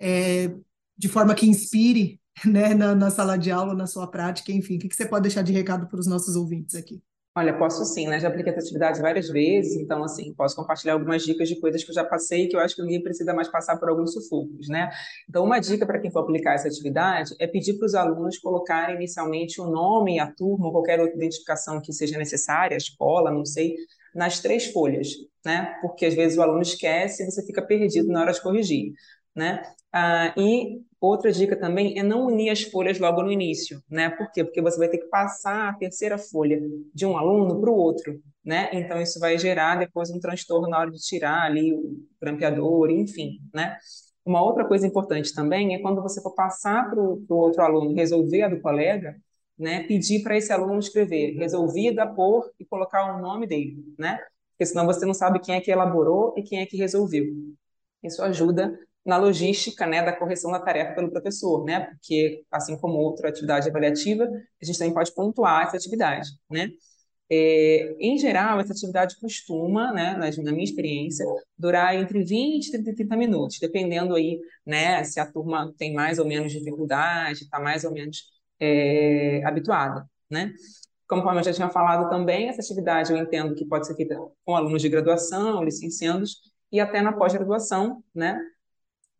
é, 0.00 0.54
de 0.96 1.08
forma 1.08 1.34
que 1.34 1.46
inspire 1.46 2.20
né, 2.44 2.74
na, 2.74 2.94
na, 2.94 3.10
sala 3.10 3.36
de 3.36 3.50
aula, 3.50 3.74
na 3.74 3.86
sua 3.86 4.06
prática, 4.06 4.52
enfim, 4.52 4.76
o 4.76 4.78
que, 4.78 4.88
que 4.88 4.96
você 4.96 5.06
pode 5.06 5.22
deixar 5.22 5.42
de 5.42 5.52
recado 5.52 5.86
para 5.88 6.00
os 6.00 6.06
nossos 6.06 6.36
ouvintes 6.36 6.74
aqui? 6.74 7.02
Olha, 7.34 7.56
posso 7.56 7.82
sim, 7.86 8.06
né? 8.08 8.20
Já 8.20 8.28
apliquei 8.28 8.52
essa 8.52 8.60
atividade 8.60 9.00
várias 9.00 9.26
vezes, 9.30 9.74
então, 9.80 10.04
assim, 10.04 10.34
posso 10.34 10.54
compartilhar 10.54 10.92
algumas 10.92 11.22
dicas 11.24 11.48
de 11.48 11.58
coisas 11.58 11.82
que 11.82 11.90
eu 11.90 11.94
já 11.94 12.04
passei 12.04 12.46
que 12.46 12.54
eu 12.54 12.60
acho 12.60 12.76
que 12.76 12.82
ninguém 12.82 13.02
precisa 13.02 13.32
mais 13.32 13.48
passar 13.48 13.78
por 13.78 13.88
alguns 13.88 14.12
sufocos, 14.12 14.68
né? 14.68 14.90
Então, 15.26 15.42
uma 15.42 15.58
dica 15.58 15.86
para 15.86 15.98
quem 15.98 16.10
for 16.10 16.20
aplicar 16.20 16.52
essa 16.54 16.68
atividade 16.68 17.34
é 17.38 17.46
pedir 17.46 17.78
para 17.78 17.86
os 17.86 17.94
alunos 17.94 18.38
colocarem 18.38 18.96
inicialmente 18.96 19.62
o 19.62 19.66
nome, 19.70 20.20
a 20.20 20.30
turma, 20.30 20.70
qualquer 20.70 21.00
outra 21.00 21.16
identificação 21.16 21.80
que 21.80 21.90
seja 21.94 22.18
necessária, 22.18 22.74
a 22.74 22.78
escola, 22.78 23.30
não 23.30 23.46
sei, 23.46 23.76
nas 24.14 24.40
três 24.40 24.66
folhas, 24.70 25.08
né? 25.44 25.74
Porque 25.80 26.04
às 26.04 26.12
vezes 26.14 26.36
o 26.36 26.42
aluno 26.42 26.60
esquece 26.60 27.22
e 27.22 27.30
você 27.30 27.42
fica 27.46 27.62
perdido 27.62 28.08
na 28.12 28.20
hora 28.20 28.32
de 28.32 28.42
corrigir, 28.42 28.92
né? 29.34 29.62
Ah, 29.90 30.34
e 30.36 30.82
outra 31.08 31.32
dica 31.32 31.56
também 31.56 31.98
é 31.98 32.02
não 32.02 32.26
unir 32.26 32.50
as 32.50 32.62
folhas 32.62 32.98
logo 32.98 33.22
no 33.22 33.32
início, 33.32 33.82
né? 33.90 34.10
Por 34.10 34.30
quê? 34.30 34.44
Porque 34.44 34.62
você 34.62 34.78
vai 34.78 34.88
ter 34.88 34.98
que 34.98 35.08
passar 35.08 35.68
a 35.68 35.74
terceira 35.74 36.16
folha 36.16 36.60
de 36.94 37.04
um 37.04 37.16
aluno 37.16 37.60
para 37.60 37.70
o 37.70 37.74
outro, 37.74 38.20
né? 38.44 38.70
Então 38.72 39.00
isso 39.00 39.18
vai 39.18 39.38
gerar 39.38 39.76
depois 39.76 40.10
um 40.10 40.20
transtorno 40.20 40.68
na 40.68 40.78
hora 40.78 40.90
de 40.90 40.98
tirar 40.98 41.42
ali 41.42 41.74
o 41.74 42.06
grampeador, 42.20 42.90
enfim, 42.90 43.40
né? 43.52 43.76
Uma 44.24 44.42
outra 44.42 44.64
coisa 44.64 44.86
importante 44.86 45.34
também 45.34 45.74
é 45.74 45.80
quando 45.80 46.00
você 46.00 46.20
for 46.22 46.34
passar 46.34 46.88
para 46.88 47.00
o 47.00 47.24
outro 47.30 47.62
aluno 47.62 47.94
resolver 47.94 48.42
a 48.42 48.48
do 48.48 48.60
colega, 48.60 49.16
né? 49.58 49.82
Pedir 49.84 50.22
para 50.22 50.36
esse 50.36 50.52
aluno 50.52 50.78
escrever 50.78 51.34
resolvida 51.36 52.06
por 52.06 52.50
e 52.60 52.64
colocar 52.64 53.16
o 53.16 53.20
nome 53.20 53.46
dele, 53.46 53.76
né? 53.98 54.20
Porque 54.50 54.66
senão 54.66 54.86
você 54.86 55.04
não 55.04 55.14
sabe 55.14 55.40
quem 55.40 55.56
é 55.56 55.60
que 55.60 55.70
elaborou 55.70 56.34
e 56.36 56.42
quem 56.42 56.60
é 56.60 56.66
que 56.66 56.76
resolveu. 56.76 57.24
Isso 58.02 58.22
ajuda 58.22 58.78
na 59.04 59.16
logística 59.16 59.86
né, 59.86 60.02
da 60.02 60.12
correção 60.12 60.50
da 60.52 60.60
tarefa 60.60 60.94
pelo 60.94 61.10
professor, 61.10 61.64
né? 61.64 61.86
Porque, 61.86 62.44
assim 62.50 62.76
como 62.78 62.94
outra 62.98 63.28
atividade 63.28 63.68
avaliativa, 63.68 64.24
a 64.24 64.64
gente 64.64 64.78
também 64.78 64.94
pode 64.94 65.12
pontuar 65.14 65.66
essa 65.66 65.76
atividade, 65.76 66.30
né? 66.50 66.70
É, 67.34 67.96
em 67.98 68.18
geral, 68.18 68.60
essa 68.60 68.72
atividade 68.74 69.18
costuma, 69.18 69.90
né, 69.90 70.14
na, 70.14 70.52
minha 70.52 70.64
experiência, 70.64 71.24
durar 71.56 71.94
entre 71.96 72.22
20 72.22 72.68
e 72.68 72.94
30 72.94 73.16
minutos, 73.16 73.58
dependendo 73.58 74.14
aí, 74.14 74.38
né, 74.66 75.02
se 75.02 75.18
a 75.18 75.24
turma 75.24 75.72
tem 75.78 75.94
mais 75.94 76.18
ou 76.18 76.26
menos 76.26 76.52
dificuldade, 76.52 77.44
está 77.44 77.58
mais 77.58 77.84
ou 77.84 77.92
menos 77.92 78.24
é, 78.60 79.42
habituada, 79.46 80.06
né? 80.30 80.52
Como 81.08 81.28
eu 81.30 81.42
já 81.42 81.52
tinha 81.52 81.70
falado 81.70 82.10
também, 82.10 82.48
essa 82.48 82.60
atividade 82.60 83.12
eu 83.12 83.18
entendo 83.18 83.54
que 83.54 83.64
pode 83.64 83.86
ser 83.86 83.94
feita 83.96 84.14
com 84.44 84.54
alunos 84.54 84.82
de 84.82 84.88
graduação, 84.90 85.64
licenciados 85.64 86.36
e 86.70 86.80
até 86.80 87.00
na 87.00 87.12
pós-graduação, 87.12 88.02
né? 88.14 88.38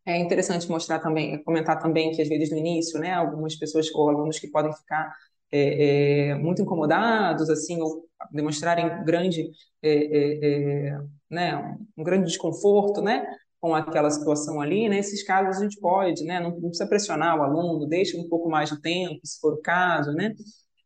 É 0.05 0.17
interessante 0.17 0.69
mostrar 0.69 0.99
também, 0.99 1.41
comentar 1.43 1.79
também 1.79 2.11
que 2.11 2.21
às 2.21 2.27
vezes 2.27 2.51
no 2.51 2.57
início, 2.57 2.99
né, 2.99 3.13
algumas 3.13 3.55
pessoas 3.55 3.89
ou 3.93 4.09
alunos 4.09 4.37
que 4.37 4.49
podem 4.49 4.73
ficar 4.73 5.13
é, 5.51 6.29
é, 6.31 6.35
muito 6.35 6.61
incomodados, 6.61 7.49
assim, 7.49 7.81
ou 7.81 8.05
demonstrarem 8.31 9.03
grande, 9.05 9.49
é, 9.81 9.89
é, 9.89 10.89
é 10.89 10.99
né, 11.29 11.77
um 11.97 12.03
grande 12.03 12.25
desconforto, 12.25 13.01
né, 13.01 13.25
com 13.61 13.73
aquela 13.73 14.09
situação 14.09 14.59
ali, 14.59 14.89
nesses 14.89 15.23
casos 15.23 15.57
a 15.57 15.63
gente 15.63 15.79
pode, 15.79 16.25
né, 16.25 16.39
não, 16.39 16.49
não 16.51 16.69
precisa 16.69 16.87
pressionar 16.87 17.39
o 17.39 17.43
aluno, 17.43 17.87
deixa 17.87 18.17
um 18.17 18.27
pouco 18.27 18.49
mais 18.49 18.69
de 18.69 18.81
tempo, 18.81 19.21
se 19.23 19.39
for 19.39 19.53
o 19.53 19.61
caso, 19.61 20.11
né, 20.11 20.33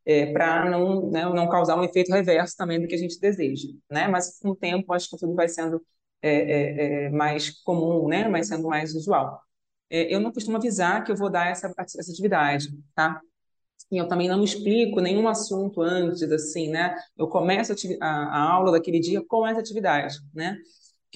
é, 0.05 0.31
para 0.31 0.69
não, 0.69 1.09
né, 1.09 1.23
não 1.25 1.49
causar 1.49 1.75
um 1.75 1.83
efeito 1.83 2.11
reverso 2.11 2.55
também 2.55 2.79
do 2.79 2.87
que 2.87 2.95
a 2.95 2.97
gente 2.99 3.19
deseja, 3.19 3.67
né, 3.89 4.07
mas 4.07 4.37
com 4.39 4.49
o 4.49 4.55
tempo 4.55 4.93
acho 4.93 5.09
que 5.09 5.17
tudo 5.17 5.33
vai 5.33 5.47
sendo 5.49 5.81
é, 6.21 6.29
é, 6.31 7.05
é, 7.05 7.09
mais 7.09 7.49
comum, 7.63 8.07
né? 8.07 8.27
Mas 8.27 8.47
sendo 8.47 8.67
mais 8.67 8.93
usual. 8.95 9.41
É, 9.89 10.13
eu 10.13 10.19
não 10.19 10.31
costumo 10.31 10.57
avisar 10.57 11.03
que 11.03 11.11
eu 11.11 11.15
vou 11.15 11.29
dar 11.29 11.47
essa, 11.47 11.73
essa 11.77 12.11
atividade, 12.11 12.69
tá? 12.95 13.21
E 13.91 13.97
eu 13.97 14.07
também 14.07 14.27
não 14.27 14.43
explico 14.43 14.99
nenhum 14.99 15.27
assunto 15.27 15.81
antes, 15.81 16.21
assim, 16.23 16.69
né? 16.69 16.95
Eu 17.17 17.27
começo 17.27 17.73
a, 18.01 18.07
a, 18.07 18.51
aula 18.51 18.71
daquele 18.73 18.99
dia 18.99 19.23
com 19.25 19.47
essa 19.47 19.61
atividade, 19.61 20.17
né? 20.33 20.57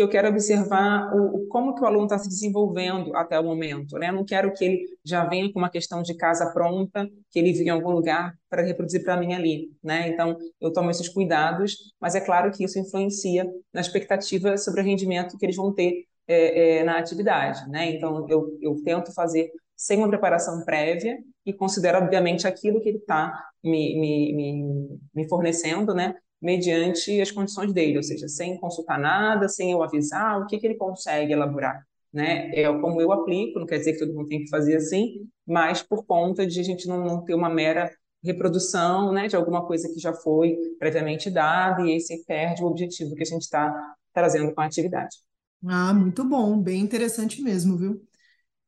Que 0.02 0.04
eu 0.04 0.10
quero 0.10 0.30
observar 0.30 1.16
o, 1.16 1.46
como 1.48 1.76
que 1.76 1.82
o 1.82 1.86
aluno 1.86 2.06
está 2.06 2.18
se 2.18 2.28
desenvolvendo 2.28 3.16
até 3.16 3.40
o 3.40 3.44
momento. 3.44 4.00
Né? 4.00 4.12
Não 4.12 4.26
quero 4.26 4.52
que 4.52 4.66
ele 4.66 4.86
já 5.06 5.26
venha 5.26 5.52
com 5.54 5.60
uma 5.60 5.70
questão 5.70 6.02
de 6.02 6.16
casa 6.16 6.52
pronta, 6.52 7.08
que 7.30 7.38
ele 7.38 7.54
vive 7.54 7.66
em 7.66 7.70
algum 7.70 7.92
lugar 7.92 8.34
para 8.50 8.64
reproduzir 8.64 9.04
para 9.04 9.16
mim 9.18 9.34
ali. 9.34 9.70
Né? 9.84 10.10
Então, 10.10 10.36
eu 10.60 10.74
tomo 10.74 10.90
esses 10.90 11.08
cuidados, 11.08 11.94
mas 12.00 12.16
é 12.16 12.20
claro 12.22 12.52
que 12.52 12.64
isso 12.64 12.80
influencia 12.80 13.46
na 13.72 13.82
expectativa 13.82 14.58
sobre 14.58 14.82
o 14.82 14.84
rendimento 14.84 15.38
que 15.38 15.46
eles 15.46 15.56
vão 15.56 15.72
ter 15.72 16.06
é, 16.28 16.80
é, 16.80 16.84
na 16.84 16.98
atividade. 16.98 17.70
Né? 17.70 17.92
Então, 17.92 18.26
eu, 18.28 18.58
eu 18.60 18.82
tento 18.84 19.14
fazer 19.14 19.52
sem 19.76 20.00
uma 20.00 20.10
preparação 20.10 20.66
prévia 20.66 21.18
e 21.46 21.54
considero, 21.54 22.00
obviamente, 22.00 22.48
aquilo 22.48 22.82
que 22.82 22.90
ele 22.90 22.98
está 22.98 23.32
me, 23.64 24.00
me, 24.00 24.34
me, 24.34 25.00
me 25.14 25.28
fornecendo, 25.28 25.94
né? 25.94 26.16
Mediante 26.42 27.22
as 27.22 27.32
condições 27.32 27.72
dele, 27.74 27.98
ou 27.98 28.04
seja, 28.04 28.28
sem 28.28 28.58
consultar 28.58 29.00
nada, 29.00 29.48
sem 29.48 29.72
eu 29.72 29.84
avisar, 29.84 30.42
o 30.42 30.48
que, 30.48 30.58
que 30.58 30.66
ele 30.66 30.76
consegue 30.76 31.34
elaborar. 31.34 31.86
Né? 32.12 32.52
É 32.54 32.66
como 32.80 33.00
eu 33.02 33.12
aplico, 33.12 33.60
não 33.60 33.66
quer 33.68 33.78
dizer 33.78 33.94
que 33.94 34.00
todo 34.00 34.14
mundo 34.14 34.28
tem 34.28 34.44
que 34.44 34.50
fazer 34.50 34.76
assim, 34.76 35.30
mas 35.46 35.82
por 35.82 36.06
conta 36.06 36.46
de 36.46 36.60
a 36.60 36.64
gente 36.64 36.88
não, 36.88 37.06
não 37.06 37.24
ter 37.24 37.36
uma 37.36 37.50
mera 37.50 37.90
reprodução 38.24 39.12
né, 39.12 39.28
de 39.28 39.36
alguma 39.36 39.66
coisa 39.66 39.88
que 39.92 40.00
já 40.00 40.14
foi 40.14 40.58
previamente 40.78 41.30
dada 41.30 41.82
e 41.84 41.92
aí 41.92 42.00
perde 42.28 42.64
o 42.64 42.68
objetivo 42.68 43.16
que 43.16 43.24
a 43.24 43.26
gente 43.26 43.44
está 43.44 43.74
trazendo 44.14 44.54
com 44.54 44.62
a 44.62 44.66
atividade. 44.66 45.18
Ah, 45.66 45.94
muito 45.94 46.24
bom, 46.24 46.62
bem 46.62 46.82
interessante 46.82 47.42
mesmo, 47.42 47.78
viu? 47.78 48.02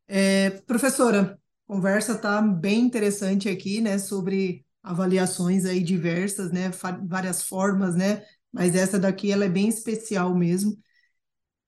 É, 0.08 0.52
professora, 0.62 1.40
conversa 1.68 2.18
tá 2.18 2.42
bem 2.42 2.82
interessante 2.82 3.50
aqui, 3.50 3.82
né, 3.82 3.98
sobre 3.98 4.66
avaliações 4.84 5.65
aí 5.65 5.82
diversas, 5.82 6.52
né, 6.52 6.69
várias 7.08 7.43
formas, 7.43 7.96
né, 7.96 8.24
mas 8.52 8.76
essa 8.76 9.00
daqui 9.00 9.32
ela 9.32 9.46
é 9.46 9.50
bem 9.50 9.69
especial 9.69 10.36
mesmo. 10.36 10.78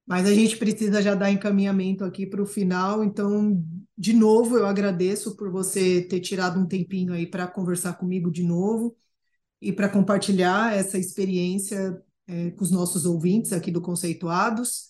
Mas 0.06 0.28
a 0.28 0.34
gente 0.34 0.58
precisa 0.58 1.02
já 1.02 1.16
dar 1.16 1.32
encaminhamento 1.32 2.04
aqui 2.04 2.28
para 2.28 2.42
o 2.44 2.46
final, 2.46 3.04
então, 3.04 3.64
de 3.98 4.14
novo, 4.14 4.58
eu 4.58 4.66
agradeço 4.68 5.36
por 5.36 5.50
você 5.50 6.02
ter 6.02 6.20
tirado 6.20 6.60
um 6.60 6.68
tempinho 6.68 7.14
aí 7.14 7.26
para 7.26 7.48
conversar 7.48 7.94
comigo 7.94 8.30
de 8.30 8.44
novo 8.44 8.96
e 9.60 9.74
para 9.74 9.90
compartilhar 9.90 10.76
essa 10.76 10.98
experiência 11.00 12.00
é, 12.28 12.52
com 12.52 12.64
os 12.64 12.72
nossos 12.72 13.06
ouvintes 13.06 13.52
aqui 13.52 13.72
do 13.72 13.82
Conceituados. 13.82 14.90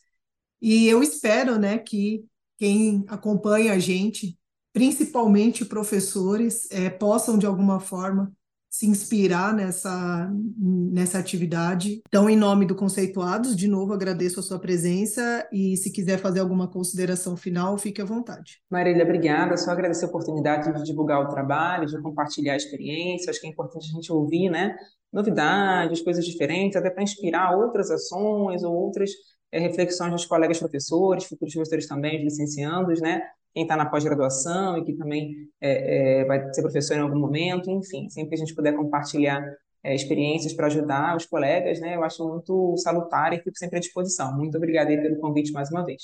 E 0.61 0.87
eu 0.87 1.01
espero, 1.01 1.57
né, 1.57 1.77
que 1.77 2.25
quem 2.57 3.05
acompanha 3.07 3.73
a 3.73 3.79
gente 3.79 4.37
principalmente 4.75 5.63
professores, 5.63 6.69
é, 6.69 6.89
possam 6.89 7.37
de 7.37 7.45
alguma 7.45 7.79
forma 7.79 8.29
se 8.69 8.85
inspirar 8.85 9.53
nessa, 9.53 10.29
nessa 10.57 11.17
atividade. 11.17 12.01
Então, 12.09 12.29
em 12.29 12.35
nome 12.35 12.65
do 12.65 12.75
Conceituados, 12.75 13.55
de 13.55 13.69
novo 13.69 13.93
agradeço 13.93 14.37
a 14.37 14.43
sua 14.43 14.59
presença 14.59 15.47
e 15.49 15.77
se 15.77 15.93
quiser 15.93 16.17
fazer 16.17 16.41
alguma 16.41 16.67
consideração 16.67 17.37
final, 17.37 17.77
fique 17.77 18.01
à 18.01 18.05
vontade. 18.05 18.61
Marília, 18.69 19.05
obrigada. 19.05 19.55
Só 19.55 19.71
agradecer 19.71 20.03
a 20.03 20.09
oportunidade 20.09 20.73
de 20.73 20.83
divulgar 20.83 21.21
o 21.21 21.29
trabalho, 21.29 21.87
de 21.87 21.97
compartilhar 22.01 22.51
a 22.51 22.57
experiência. 22.57 23.29
Acho 23.29 23.39
que 23.39 23.47
é 23.47 23.49
importante 23.49 23.87
a 23.89 23.93
gente 23.93 24.11
ouvir, 24.11 24.49
né? 24.49 24.75
Novidades, 25.09 26.01
coisas 26.01 26.25
diferentes, 26.25 26.75
até 26.75 26.89
para 26.89 27.01
inspirar 27.01 27.55
outras 27.55 27.89
ações 27.89 28.61
ou 28.61 28.75
outras 28.75 29.09
é, 29.53 29.59
reflexões 29.59 30.11
dos 30.11 30.25
colegas 30.25 30.59
professores, 30.59 31.23
futuros 31.23 31.53
professores 31.53 31.87
também, 31.87 32.21
licenciandos, 32.21 32.99
né? 32.99 33.21
Quem 33.55 33.63
está 33.63 33.77
na 33.77 33.85
pós-graduação 33.85 34.77
e 34.77 34.83
que 34.83 34.91
também 34.93 35.33
é, 35.61 36.19
é, 36.19 36.25
vai 36.25 36.53
ser 36.53 36.61
professor 36.61 36.97
em 36.97 36.99
algum 36.99 37.17
momento, 37.17 37.71
enfim, 37.71 38.09
sempre 38.09 38.31
que 38.31 38.35
a 38.35 38.39
gente 38.39 38.53
puder 38.53 38.75
compartilhar 38.75 39.41
é, 39.81 39.95
experiências 39.95 40.51
para 40.51 40.67
ajudar 40.67 41.15
os 41.15 41.25
colegas, 41.25 41.79
né, 41.79 41.95
eu 41.95 42.03
acho 42.03 42.27
muito 42.27 42.75
salutar 42.75 43.31
e 43.31 43.37
fico 43.41 43.57
sempre 43.57 43.77
à 43.77 43.79
disposição. 43.79 44.35
Muito 44.35 44.57
obrigada 44.57 44.89
pelo 44.89 45.21
convite 45.21 45.53
mais 45.53 45.71
uma 45.71 45.85
vez. 45.85 46.03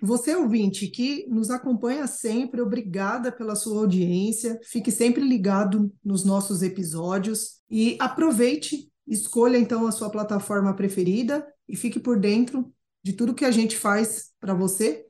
Você, 0.00 0.34
ouvinte, 0.34 0.88
que 0.88 1.26
nos 1.28 1.50
acompanha 1.50 2.06
sempre, 2.06 2.62
obrigada 2.62 3.30
pela 3.30 3.54
sua 3.54 3.78
audiência. 3.78 4.58
Fique 4.64 4.90
sempre 4.90 5.22
ligado 5.22 5.92
nos 6.02 6.24
nossos 6.24 6.62
episódios 6.62 7.60
e 7.70 7.96
aproveite, 8.00 8.90
escolha 9.06 9.58
então 9.58 9.86
a 9.86 9.92
sua 9.92 10.10
plataforma 10.10 10.74
preferida 10.74 11.46
e 11.68 11.76
fique 11.76 12.00
por 12.00 12.18
dentro 12.18 12.72
de 13.02 13.12
tudo 13.12 13.34
que 13.34 13.44
a 13.44 13.50
gente 13.50 13.76
faz 13.76 14.32
para 14.40 14.54
você, 14.54 15.06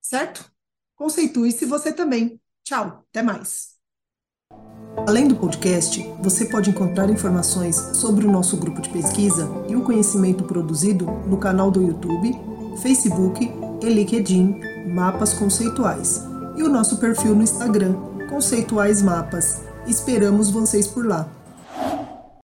certo? 0.00 0.53
Conceitue-se 0.96 1.64
você 1.66 1.92
também. 1.92 2.40
Tchau, 2.64 3.04
até 3.10 3.22
mais. 3.22 3.74
Além 5.06 5.28
do 5.28 5.36
podcast, 5.36 6.02
você 6.22 6.46
pode 6.46 6.70
encontrar 6.70 7.10
informações 7.10 7.76
sobre 7.94 8.26
o 8.26 8.30
nosso 8.30 8.56
grupo 8.56 8.80
de 8.80 8.88
pesquisa 8.88 9.48
e 9.68 9.76
o 9.76 9.82
conhecimento 9.82 10.44
produzido 10.44 11.04
no 11.04 11.36
canal 11.36 11.70
do 11.70 11.82
YouTube, 11.82 12.32
Facebook 12.80 13.50
e 13.82 13.86
LinkedIn 13.86 14.60
Mapas 14.94 15.34
Conceituais 15.34 16.22
e 16.56 16.62
o 16.62 16.68
nosso 16.68 16.98
perfil 16.98 17.34
no 17.34 17.42
Instagram, 17.42 17.94
Conceituais 18.30 19.02
Mapas. 19.02 19.60
Esperamos 19.86 20.50
vocês 20.50 20.86
por 20.86 21.06
lá. 21.06 21.28